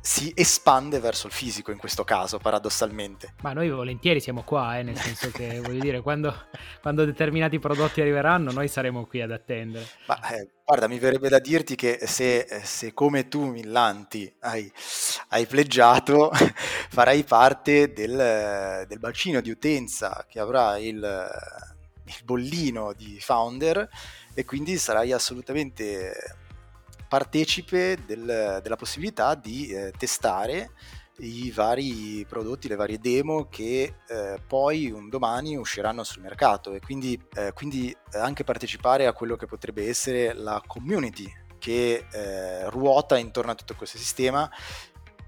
[0.00, 3.34] si espande verso il fisico in questo caso, paradossalmente.
[3.42, 6.32] Ma noi volentieri siamo qua, eh, nel senso che voglio dire, quando,
[6.80, 9.84] quando, determinati prodotti arriveranno, noi saremo qui ad attendere.
[10.06, 14.70] Ma eh, guarda, mi verrebbe da dirti che se, se come tu, Millanti, hai,
[15.30, 16.30] hai pleggiato,
[16.90, 21.00] farai parte del, del, bacino di utenza che avrà il,
[22.04, 23.88] il bollino di Founder
[24.34, 26.12] e quindi sarai assolutamente
[27.08, 30.70] partecipe del, della possibilità di eh, testare
[31.18, 36.80] i vari prodotti, le varie demo che eh, poi un domani usciranno sul mercato e
[36.80, 43.18] quindi, eh, quindi anche partecipare a quello che potrebbe essere la community che eh, ruota
[43.18, 44.50] intorno a tutto questo sistema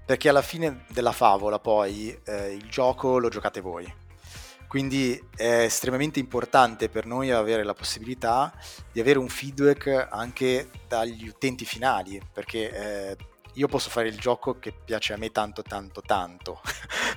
[0.05, 4.03] perché alla fine della favola poi eh, il gioco lo giocate voi
[4.75, 8.53] quindi è estremamente importante per noi avere la possibilità
[8.91, 12.71] di avere un feedback anche dagli utenti finali perché
[13.11, 13.17] eh,
[13.53, 16.59] io posso fare il gioco che piace a me tanto tanto tanto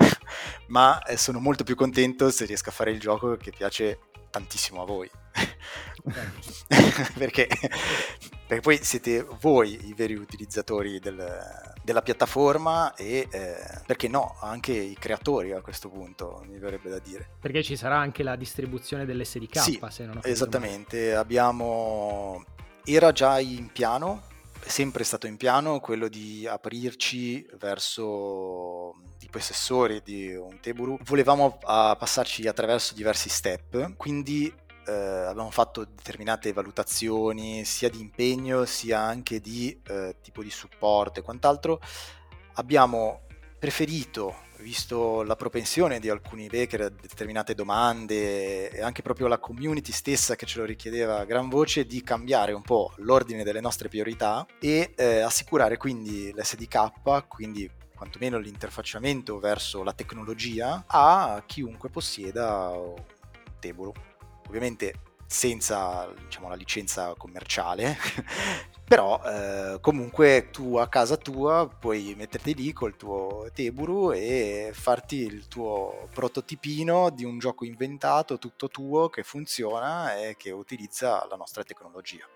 [0.69, 4.81] ma eh, sono molto più contento se riesco a fare il gioco che piace tantissimo
[4.81, 5.11] a voi
[7.19, 7.49] perché,
[8.47, 11.17] perché, poi siete voi i veri utilizzatori del,
[11.83, 13.57] della piattaforma e eh,
[13.87, 17.29] perché no, anche i creatori a questo punto, mi verrebbe da dire.
[17.41, 22.45] Perché ci sarà anche la distribuzione dell'SDK, sì, se non ho Esattamente, abbiamo...
[22.85, 24.23] era già in piano,
[24.61, 30.99] è sempre stato in piano quello di aprirci verso i possessori di un Teburu.
[31.05, 34.53] Volevamo uh, passarci attraverso diversi step, quindi
[34.89, 41.21] eh, abbiamo fatto determinate valutazioni sia di impegno sia anche di eh, tipo di supporto
[41.21, 41.81] e quant'altro.
[42.55, 43.21] Abbiamo
[43.59, 49.93] preferito, visto la propensione di alcuni baker a determinate domande e anche proprio la community
[49.93, 53.89] stessa che ce lo richiedeva a gran voce, di cambiare un po' l'ordine delle nostre
[53.89, 62.71] priorità e eh, assicurare quindi l'SDK, quindi quantomeno l'interfacciamento verso la tecnologia, a chiunque possieda
[62.71, 62.95] un
[63.59, 64.08] Tebolo
[64.49, 64.95] ovviamente
[65.29, 67.97] senza diciamo, la licenza commerciale,
[68.83, 75.17] però eh, comunque tu a casa tua puoi metterti lì col tuo Teburu e farti
[75.17, 81.37] il tuo prototipino di un gioco inventato tutto tuo che funziona e che utilizza la
[81.37, 82.27] nostra tecnologia.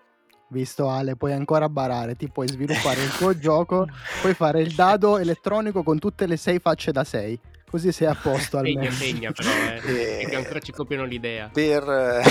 [0.49, 3.87] Visto Ale, puoi ancora barare, ti puoi sviluppare il tuo gioco,
[4.21, 7.39] puoi fare il dado elettronico con tutte le sei facce da sei
[7.73, 8.81] così sei a posto almeno.
[8.81, 9.49] Pegna, pegna però,
[9.89, 11.49] eh, perché ancora ci copiano l'idea.
[11.51, 11.83] Per,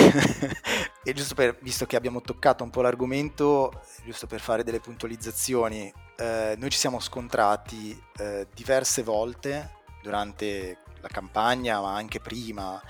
[1.03, 5.93] e giusto per, visto che abbiamo toccato un po' l'argomento, giusto per fare delle puntualizzazioni,
[6.17, 12.81] eh, noi ci siamo scontrati eh, diverse volte durante la campagna, ma anche prima,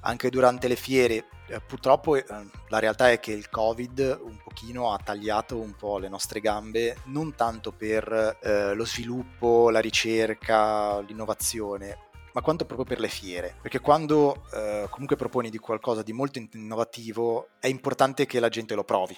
[0.00, 1.26] anche durante le fiere.
[1.46, 2.24] Eh, purtroppo eh,
[2.68, 6.96] la realtà è che il Covid un pochino ha tagliato un po' le nostre gambe,
[7.04, 11.98] non tanto per eh, lo sviluppo, la ricerca, l'innovazione,
[12.32, 13.56] ma quanto proprio per le fiere.
[13.60, 18.74] Perché quando eh, comunque proponi di qualcosa di molto innovativo, è importante che la gente
[18.74, 19.16] lo provi.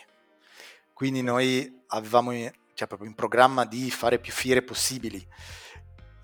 [0.92, 2.32] Quindi noi avevamo
[2.74, 5.24] cioè, proprio in programma di fare più fiere possibili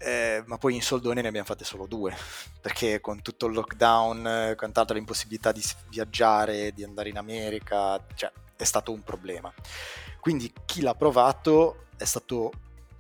[0.03, 2.15] eh, ma poi in soldoni ne abbiamo fatte solo due,
[2.61, 8.31] perché con tutto il lockdown, con tanta l'impossibilità di viaggiare, di andare in America, cioè
[8.57, 9.53] è stato un problema.
[10.21, 12.53] Quindi chi l'ha provato è stato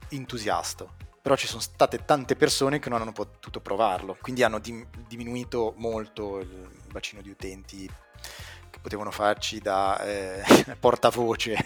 [0.09, 0.87] entusiasta,
[1.21, 5.75] però ci sono state tante persone che non hanno potuto provarlo, quindi hanno dim- diminuito
[5.77, 7.89] molto il bacino di utenti
[8.71, 10.43] che potevano farci da eh,
[10.81, 11.57] portavoce.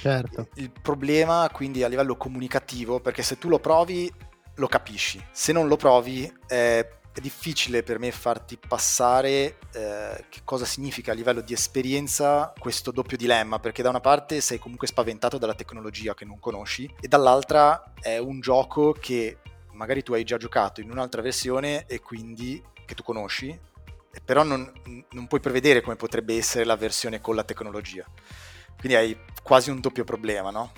[0.00, 0.48] Certo.
[0.54, 4.12] Il problema quindi a livello comunicativo, perché se tu lo provi
[4.58, 5.24] lo capisci.
[5.30, 11.12] Se non lo provi è, è difficile per me farti passare eh, che cosa significa
[11.12, 15.54] a livello di esperienza questo doppio dilemma, perché da una parte sei comunque spaventato dalla
[15.54, 19.38] tecnologia che non conosci e dall'altra è un gioco che
[19.72, 23.58] magari tu hai già giocato in un'altra versione e quindi che tu conosci,
[24.24, 24.70] però non,
[25.10, 28.04] non puoi prevedere come potrebbe essere la versione con la tecnologia.
[28.78, 30.72] Quindi hai quasi un doppio problema, no?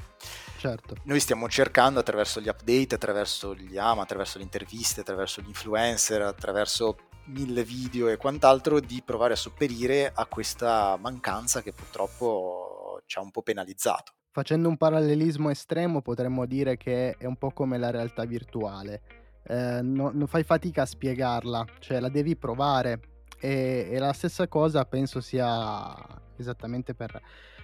[0.60, 0.94] Certo.
[1.04, 6.20] Noi stiamo cercando attraverso gli update, attraverso gli AMA, attraverso le interviste, attraverso gli influencer,
[6.20, 6.96] attraverso
[7.28, 13.22] mille video e quant'altro di provare a sopperire a questa mancanza che purtroppo ci ha
[13.22, 14.12] un po' penalizzato.
[14.32, 19.00] Facendo un parallelismo estremo potremmo dire che è un po' come la realtà virtuale.
[19.44, 23.00] Eh, no, non fai fatica a spiegarla, cioè la devi provare
[23.40, 25.96] e, e la stessa cosa penso sia
[26.36, 27.18] esattamente per,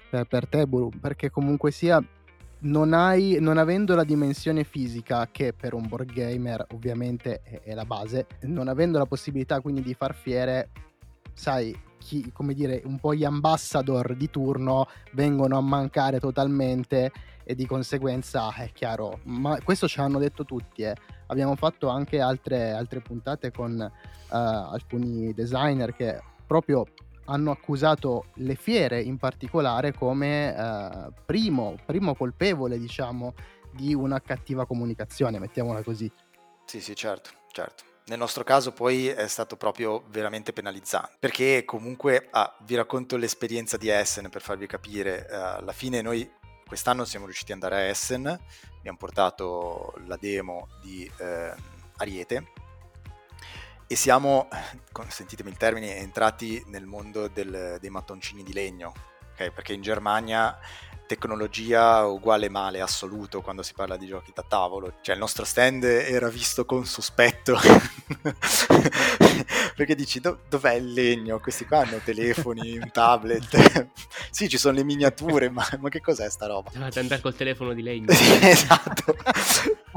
[0.09, 2.03] per, per te Buru, perché comunque sia
[2.61, 7.75] non, hai, non avendo la dimensione fisica, che per un board gamer ovviamente è, è
[7.75, 10.71] la base, non avendo la possibilità quindi di far fiere,
[11.33, 17.11] sai, chi, come dire, un po' gli ambassador di turno vengono a mancare totalmente
[17.45, 20.95] e di conseguenza è chiaro, ma questo ce l'hanno detto tutti, eh.
[21.27, 26.87] abbiamo fatto anche altre, altre puntate con uh, alcuni designer che proprio
[27.27, 33.35] hanno accusato le fiere in particolare come eh, primo, primo colpevole, diciamo,
[33.73, 36.11] di una cattiva comunicazione, mettiamola così.
[36.65, 37.85] Sì, sì, certo, certo.
[38.07, 43.77] Nel nostro caso poi è stato proprio veramente penalizzante, perché comunque, ah, vi racconto l'esperienza
[43.77, 46.29] di Essen per farvi capire, uh, alla fine noi
[46.67, 48.27] quest'anno siamo riusciti ad andare a Essen,
[48.79, 51.53] abbiamo portato la demo di eh,
[51.97, 52.53] Ariete
[53.87, 54.49] e siamo,
[54.93, 58.93] consentitemi il termine, entrati nel mondo del, dei mattoncini di legno,
[59.33, 59.51] okay?
[59.51, 60.59] perché in Germania
[61.07, 64.95] tecnologia uguale male assoluto quando si parla di giochi da tavolo.
[65.01, 67.57] Cioè il nostro stand era visto con sospetto.
[69.77, 71.39] Perché dici Do- dov'è il legno?
[71.39, 73.91] Questi qua hanno telefoni, un tablet.
[74.31, 76.71] sì, ci sono le miniature, ma, ma che cos'è sta roba?
[76.73, 78.07] Dovete andare col telefono di legno.
[78.41, 79.15] esatto.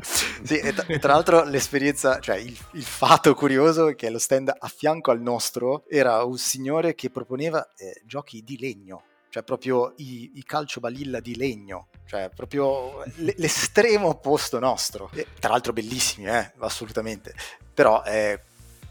[0.01, 4.19] sì, e, tra, e, tra l'altro l'esperienza, cioè il, il, fatto curioso è che lo
[4.19, 9.43] stand a fianco al nostro era un signore che proponeva eh, giochi di legno cioè
[9.43, 15.11] proprio i, i calcio balilla di legno, cioè proprio l'estremo opposto nostro.
[15.13, 17.35] E, tra l'altro bellissimi, eh, assolutamente,
[17.71, 18.39] però è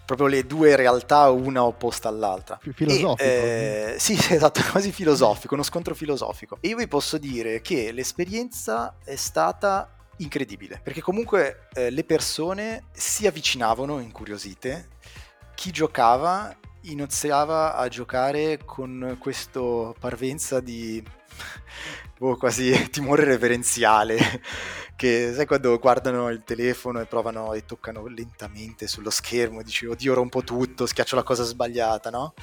[0.09, 2.57] proprio le due realtà una opposta all'altra.
[2.57, 3.23] Più filosofico.
[3.23, 6.57] E, eh, sì, esatto, quasi filosofico, uno scontro filosofico.
[6.63, 12.85] E io vi posso dire che l'esperienza è stata incredibile, perché comunque eh, le persone
[12.91, 14.89] si avvicinavano incuriosite,
[15.55, 21.05] chi giocava iniziava a giocare con questo parvenza di
[22.17, 24.17] boh, quasi timore reverenziale
[24.99, 29.87] che sai quando guardano il telefono e provano e toccano lentamente sullo schermo e dici
[29.87, 32.35] oddio rompo tutto schiaccio la cosa sbagliata no?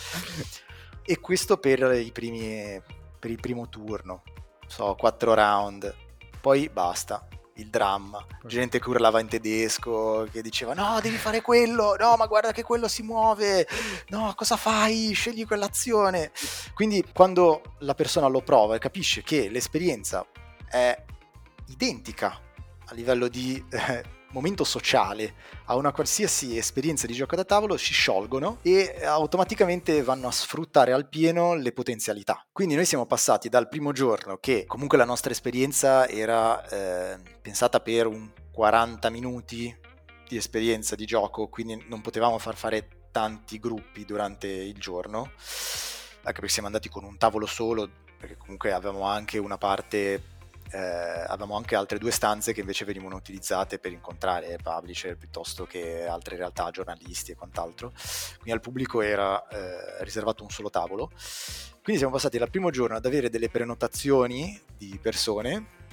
[1.04, 2.82] e questo per i primi
[3.20, 4.24] per il primo turno
[4.68, 5.94] so quattro round
[6.40, 7.28] poi basta
[7.58, 12.26] il dramma, gente che urlava in tedesco, che diceva no, devi fare quello, no, ma
[12.26, 13.66] guarda che quello si muove,
[14.10, 15.14] no, cosa fai?
[15.14, 16.32] Scegli quell'azione.
[16.74, 20.26] Quindi quando la persona lo prova e capisce che l'esperienza
[20.70, 21.02] è
[21.68, 22.45] identica
[22.86, 25.34] a livello di eh, momento sociale
[25.66, 30.92] a una qualsiasi esperienza di gioco da tavolo si sciolgono e automaticamente vanno a sfruttare
[30.92, 32.46] al pieno le potenzialità.
[32.52, 37.80] Quindi noi siamo passati dal primo giorno che comunque la nostra esperienza era eh, pensata
[37.80, 39.76] per un 40 minuti
[40.28, 45.32] di esperienza di gioco, quindi non potevamo far fare tanti gruppi durante il giorno,
[46.24, 50.35] anche perché siamo andati con un tavolo solo, perché comunque avevamo anche una parte
[50.72, 56.06] eh, avevamo anche altre due stanze che invece venivano utilizzate per incontrare publisher piuttosto che
[56.06, 57.92] altre realtà, giornalisti e quant'altro.
[58.36, 61.12] Quindi al pubblico era eh, riservato un solo tavolo.
[61.84, 65.84] Quindi siamo passati dal primo giorno ad avere delle prenotazioni di persone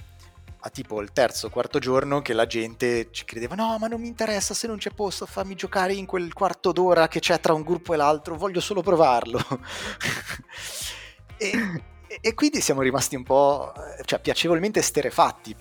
[0.65, 4.07] a tipo il terzo, quarto giorno che la gente ci credeva no ma non mi
[4.07, 7.63] interessa se non c'è posto fammi giocare in quel quarto d'ora che c'è tra un
[7.63, 9.41] gruppo e l'altro voglio solo provarlo
[11.35, 11.83] e
[12.21, 13.73] e, quindi siamo rimasti un po'
[14.05, 15.55] cioè, piacevolmente sterefatti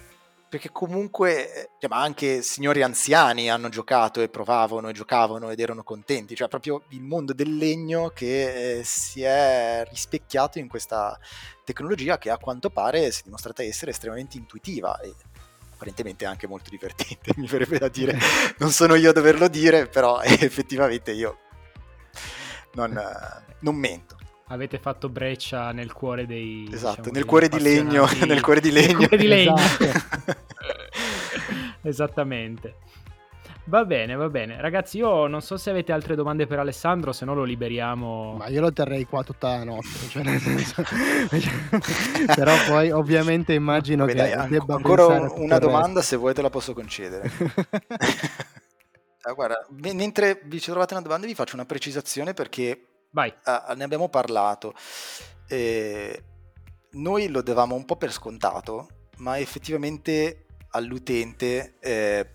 [0.53, 5.83] perché comunque cioè, ma anche signori anziani hanno giocato e provavano e giocavano ed erano
[5.83, 11.19] contenti, cioè proprio il mondo del legno che eh, si è rispecchiato in questa
[11.65, 15.15] tecnologia che a quanto pare si è dimostrata essere estremamente intuitiva e
[15.73, 18.19] apparentemente anche molto divertente, mi verrebbe da dire,
[18.59, 21.39] non sono io a doverlo dire, però effettivamente io
[22.75, 23.01] non,
[23.61, 24.19] non mento
[24.53, 28.99] avete fatto breccia nel cuore dei esatto diciamo, nel, cuore legno, nel cuore di legno
[29.01, 30.35] nel cuore di legno esatto.
[31.89, 32.75] esattamente
[33.67, 34.61] Va bene, va bene.
[34.61, 38.35] Ragazzi, io non so se avete altre domande per Alessandro, se no lo liberiamo.
[38.37, 39.89] Ma io lo terrei qua tutta la notte.
[40.09, 40.83] Cioè nel senso...
[42.35, 46.51] Però poi ovviamente immagino Vabbè, che dai, debba ancora una domanda, se vuoi te la
[46.51, 47.31] posso concedere.
[49.23, 53.33] ah, guarda, mentre vi ci trovate una domanda vi faccio una precisazione perché Vai.
[53.45, 54.75] Ah, ne abbiamo parlato.
[55.47, 56.23] Eh,
[56.93, 58.89] noi lo davamo un po' per scontato,
[59.19, 62.27] ma effettivamente all'utente eh,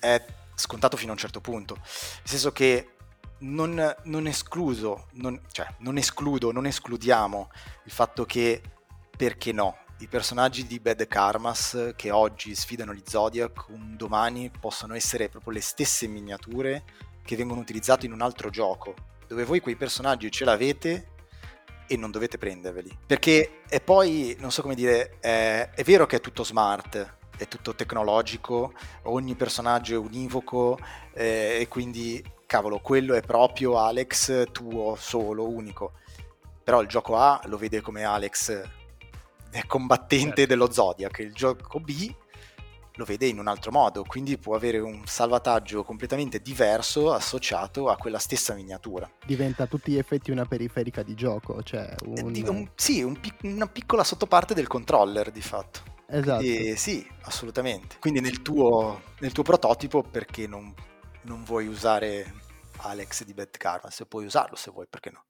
[0.00, 0.24] è
[0.54, 1.76] scontato fino a un certo punto.
[1.76, 1.84] Nel
[2.24, 2.96] senso che
[3.40, 7.50] non, non escluso, non, cioè non escludo, non escludiamo
[7.84, 8.60] il fatto che,
[9.16, 14.94] perché no, i personaggi di Bad Karmas che oggi sfidano gli Zodiac un domani possono
[14.94, 16.82] essere proprio le stesse miniature
[17.22, 21.08] che vengono utilizzate in un altro gioco dove voi quei personaggi ce l'avete
[21.86, 22.96] e non dovete prenderveli.
[23.06, 27.48] Perché e poi, non so come dire, è, è vero che è tutto smart, è
[27.48, 28.72] tutto tecnologico,
[29.04, 30.78] ogni personaggio è univoco
[31.12, 35.92] eh, e quindi, cavolo, quello è proprio Alex tuo, solo, unico.
[36.62, 38.62] Però il gioco A lo vede come Alex
[39.50, 40.46] è combattente certo.
[40.46, 42.12] dello Zodiac, il gioco B
[42.96, 47.96] lo vede in un altro modo, quindi può avere un salvataggio completamente diverso associato a
[47.96, 49.10] quella stessa miniatura.
[49.24, 52.42] Diventa a tutti gli effetti una periferica di gioco, cioè un...
[52.46, 55.92] un sì, un pic- una piccola sottoparte del controller di fatto.
[56.06, 56.42] Esatto.
[56.42, 57.96] Quindi, sì, assolutamente.
[57.98, 60.72] Quindi nel tuo, nel tuo prototipo perché non,
[61.22, 62.32] non, vuoi usare
[62.78, 63.90] Alex di Bad Karma?
[63.90, 65.24] Se puoi usarlo se vuoi, perché no?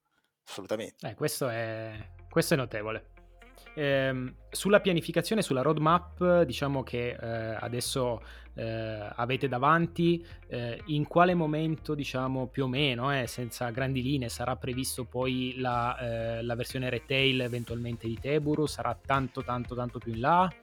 [0.47, 1.07] Assolutamente.
[1.07, 3.13] Eh, questo, è, questo è notevole.
[3.75, 8.21] Ehm, sulla pianificazione, sulla roadmap, diciamo che eh, adesso
[8.55, 14.29] eh, avete davanti, eh, in quale momento, diciamo più o meno, eh, senza grandi linee,
[14.29, 18.65] sarà previsto poi la, eh, la versione retail eventualmente di Teburu?
[18.65, 20.53] Sarà tanto, tanto, tanto più in là?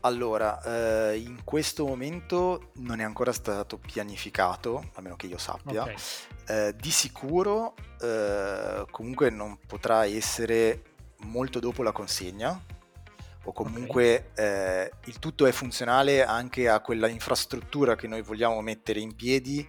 [0.00, 5.82] Allora, eh, in questo momento non è ancora stato pianificato, a meno che io sappia.
[5.82, 5.94] Okay.
[6.46, 10.82] Eh, di sicuro eh, comunque non potrà essere
[11.24, 12.60] molto dopo la consegna,
[13.44, 14.44] o comunque okay.
[14.44, 19.66] eh, il tutto è funzionale anche a quella infrastruttura che noi vogliamo mettere in piedi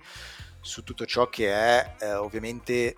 [0.62, 2.96] su tutto ciò che è eh, ovviamente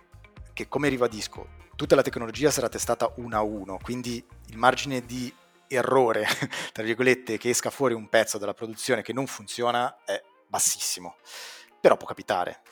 [0.52, 5.32] che come ribadisco tutta la tecnologia sarà testata uno a uno quindi il margine di
[5.66, 6.26] errore
[6.72, 11.16] tra virgolette che esca fuori un pezzo della produzione che non funziona è bassissimo
[11.80, 12.62] però può capitare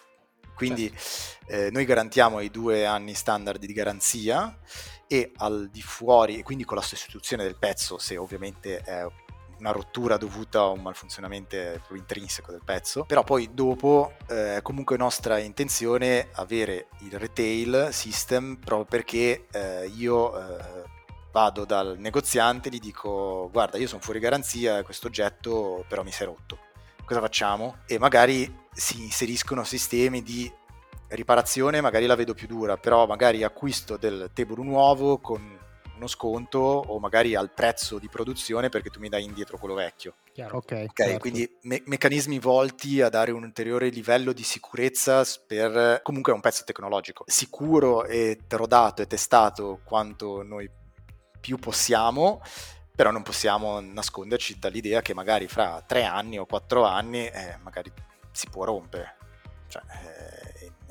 [0.55, 1.53] quindi certo.
[1.53, 4.59] eh, noi garantiamo i due anni standard di garanzia
[5.07, 9.07] e al di fuori, e quindi con la sostituzione del pezzo, se ovviamente è
[9.59, 11.57] una rottura dovuta a un malfunzionamento
[11.95, 18.85] intrinseco del pezzo, però poi dopo eh, comunque nostra intenzione avere il retail system proprio
[18.85, 20.85] perché eh, io eh,
[21.33, 26.13] vado dal negoziante e gli dico guarda io sono fuori garanzia questo oggetto però mi
[26.13, 26.59] si è rotto
[27.07, 27.79] cosa facciamo?
[27.87, 30.53] E magari si inseriscono sistemi di
[31.09, 35.59] riparazione magari la vedo più dura, però magari acquisto del Teburu nuovo con
[35.97, 40.17] uno sconto o magari al prezzo di produzione perché tu mi dai indietro quello vecchio.
[40.33, 40.59] Chiaro.
[40.59, 41.19] Ok, okay certo.
[41.19, 46.43] quindi me- meccanismi volti a dare un ulteriore livello di sicurezza per comunque è un
[46.43, 50.69] pezzo tecnologico sicuro e rodato e testato quanto noi
[51.41, 52.43] più possiamo
[52.95, 57.91] però non possiamo nasconderci dall'idea che magari fra tre anni o quattro anni eh, magari
[58.31, 59.17] si può rompere
[59.69, 60.16] cioè, eh,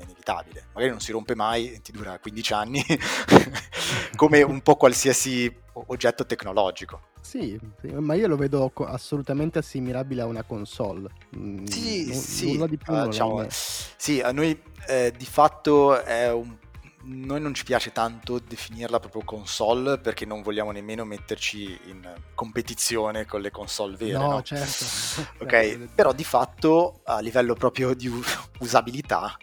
[0.06, 0.66] inevitabile.
[0.72, 2.82] Magari non si rompe mai, ti dura 15 anni,
[4.16, 7.14] come un po' qualsiasi oggetto tecnologico.
[7.20, 7.58] Sì,
[7.94, 11.10] ma io lo vedo assolutamente assimilabile a una console.
[11.36, 12.52] Mm, sì, n- sì.
[12.52, 12.92] Nulla di più.
[12.94, 16.56] Uh, diciamo, sì, a noi eh, di fatto è un
[17.06, 23.26] noi non ci piace tanto definirla proprio console perché non vogliamo nemmeno metterci in competizione
[23.26, 24.12] con le console vere.
[24.12, 24.42] No, no?
[24.42, 24.84] certo.
[25.44, 28.08] ok, però di fatto a livello proprio di
[28.60, 29.36] usabilità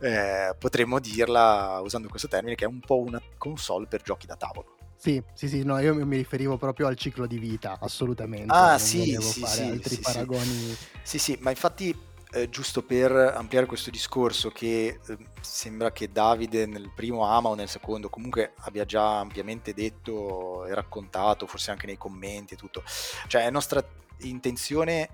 [0.00, 4.36] eh, potremmo dirla usando questo termine che è un po' una console per giochi da
[4.36, 4.74] tavolo.
[4.98, 8.52] Sì, sì, sì, no, io mi riferivo proprio al ciclo di vita, assolutamente.
[8.52, 10.44] Ah, non sì, sì, fare sì, altri sì, paragoni.
[10.44, 10.76] Sì.
[11.02, 11.94] sì, sì, ma infatti
[12.36, 17.54] eh, giusto per ampliare questo discorso che eh, sembra che Davide nel primo ama o
[17.54, 22.82] nel secondo comunque abbia già ampiamente detto e raccontato, forse anche nei commenti e tutto.
[23.26, 23.82] Cioè è nostra
[24.18, 25.08] intenzione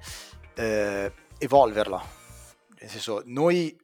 [0.54, 2.04] eh, evolverla.
[2.80, 3.78] Nel senso, noi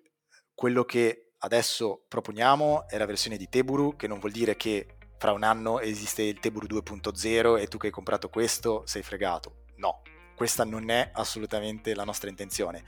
[0.52, 5.30] quello che adesso proponiamo è la versione di Teburu, che non vuol dire che fra
[5.30, 9.64] un anno esiste il Teburu 2.0 e tu che hai comprato questo sei fregato.
[9.76, 10.02] No,
[10.34, 12.82] questa non è assolutamente la nostra intenzione.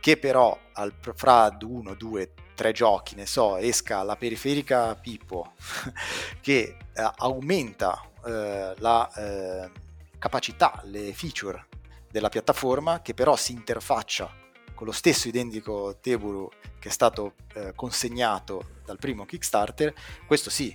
[0.00, 5.52] Che però al, fra uno, due, tre giochi, ne so, esca la periferica Pippo
[6.40, 9.70] che eh, aumenta eh, la eh,
[10.18, 11.66] capacità, le feature
[12.10, 14.30] della piattaforma, che però si interfaccia
[14.74, 16.48] con lo stesso identico Teburu
[16.78, 19.92] che è stato eh, consegnato dal primo Kickstarter,
[20.26, 20.74] questo sì,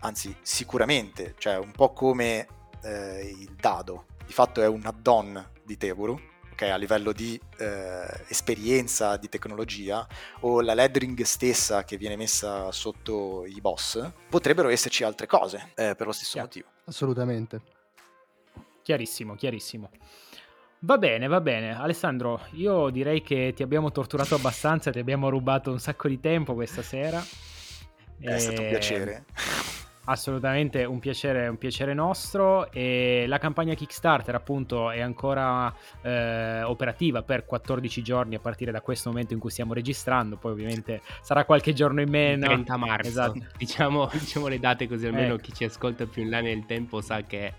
[0.00, 2.46] anzi sicuramente, cioè un po' come
[2.82, 6.30] eh, il dado, di fatto è un add-on di Teburu,
[6.62, 10.06] okay, a livello di eh, esperienza, di tecnologia,
[10.40, 15.94] o la lettering stessa che viene messa sotto i boss, potrebbero esserci altre cose eh,
[15.96, 16.46] per lo stesso Chiaro.
[16.46, 16.68] motivo.
[16.84, 17.60] Assolutamente.
[18.82, 19.90] Chiarissimo, chiarissimo.
[20.80, 21.76] Va bene, va bene.
[21.76, 26.54] Alessandro, io direi che ti abbiamo torturato abbastanza, ti abbiamo rubato un sacco di tempo
[26.54, 27.24] questa sera.
[28.18, 28.38] È e...
[28.38, 29.24] stato un piacere.
[30.04, 37.22] Assolutamente un piacere, un piacere nostro e la campagna Kickstarter appunto è ancora eh, operativa
[37.22, 41.44] per 14 giorni a partire da questo momento in cui stiamo registrando, poi ovviamente sarà
[41.44, 42.46] qualche giorno in meno.
[42.46, 43.40] 30 marzo, esatto.
[43.56, 45.42] diciamo, diciamo le date così almeno ecco.
[45.42, 47.54] chi ci ascolta più in là nel tempo sa che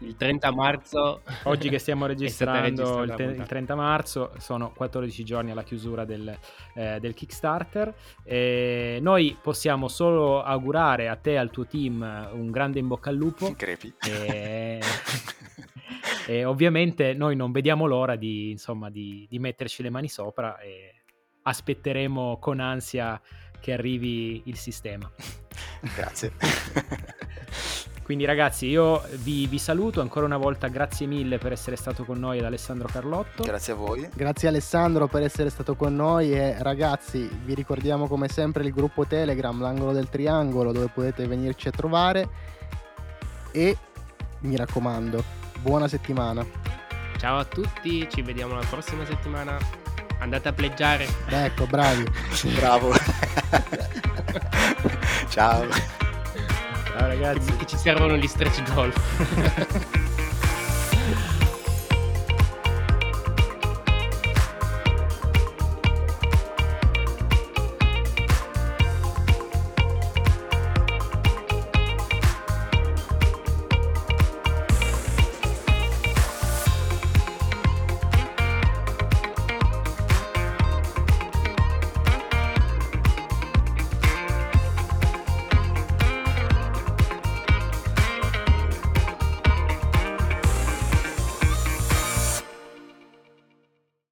[0.00, 1.22] il 30 marzo.
[1.44, 6.36] Oggi che stiamo registrando il, te- il, 30 marzo, sono 14 giorni alla chiusura del,
[6.74, 7.94] eh, del Kickstarter.
[8.22, 13.10] E noi possiamo solo augurare a te e al tuo team un grande in bocca
[13.10, 13.52] al lupo.
[13.56, 13.92] Crepi.
[14.06, 14.80] E...
[16.26, 21.02] e ovviamente noi non vediamo l'ora di, insomma, di, di metterci le mani sopra e
[21.42, 23.20] aspetteremo con ansia
[23.60, 25.10] che arrivi il sistema.
[25.96, 26.32] Grazie.
[28.08, 32.18] Quindi ragazzi io vi, vi, saluto ancora una volta, grazie mille per essere stato con
[32.18, 33.42] noi ad Alessandro Carlotto.
[33.42, 34.08] Grazie a voi.
[34.14, 39.04] Grazie Alessandro per essere stato con noi e ragazzi vi ricordiamo come sempre il gruppo
[39.04, 42.28] Telegram, l'angolo del triangolo dove potete venirci a trovare
[43.52, 43.76] e
[44.38, 45.22] mi raccomando,
[45.60, 46.42] buona settimana.
[47.18, 49.58] Ciao a tutti, ci vediamo la prossima settimana.
[50.20, 51.06] Andate a pleggiare.
[51.28, 52.06] Ecco, bravi.
[52.56, 52.90] Bravo.
[55.28, 56.06] Ciao.
[56.98, 57.56] Ciao ragazzi.
[57.56, 60.06] Che ci servono gli stretch golf.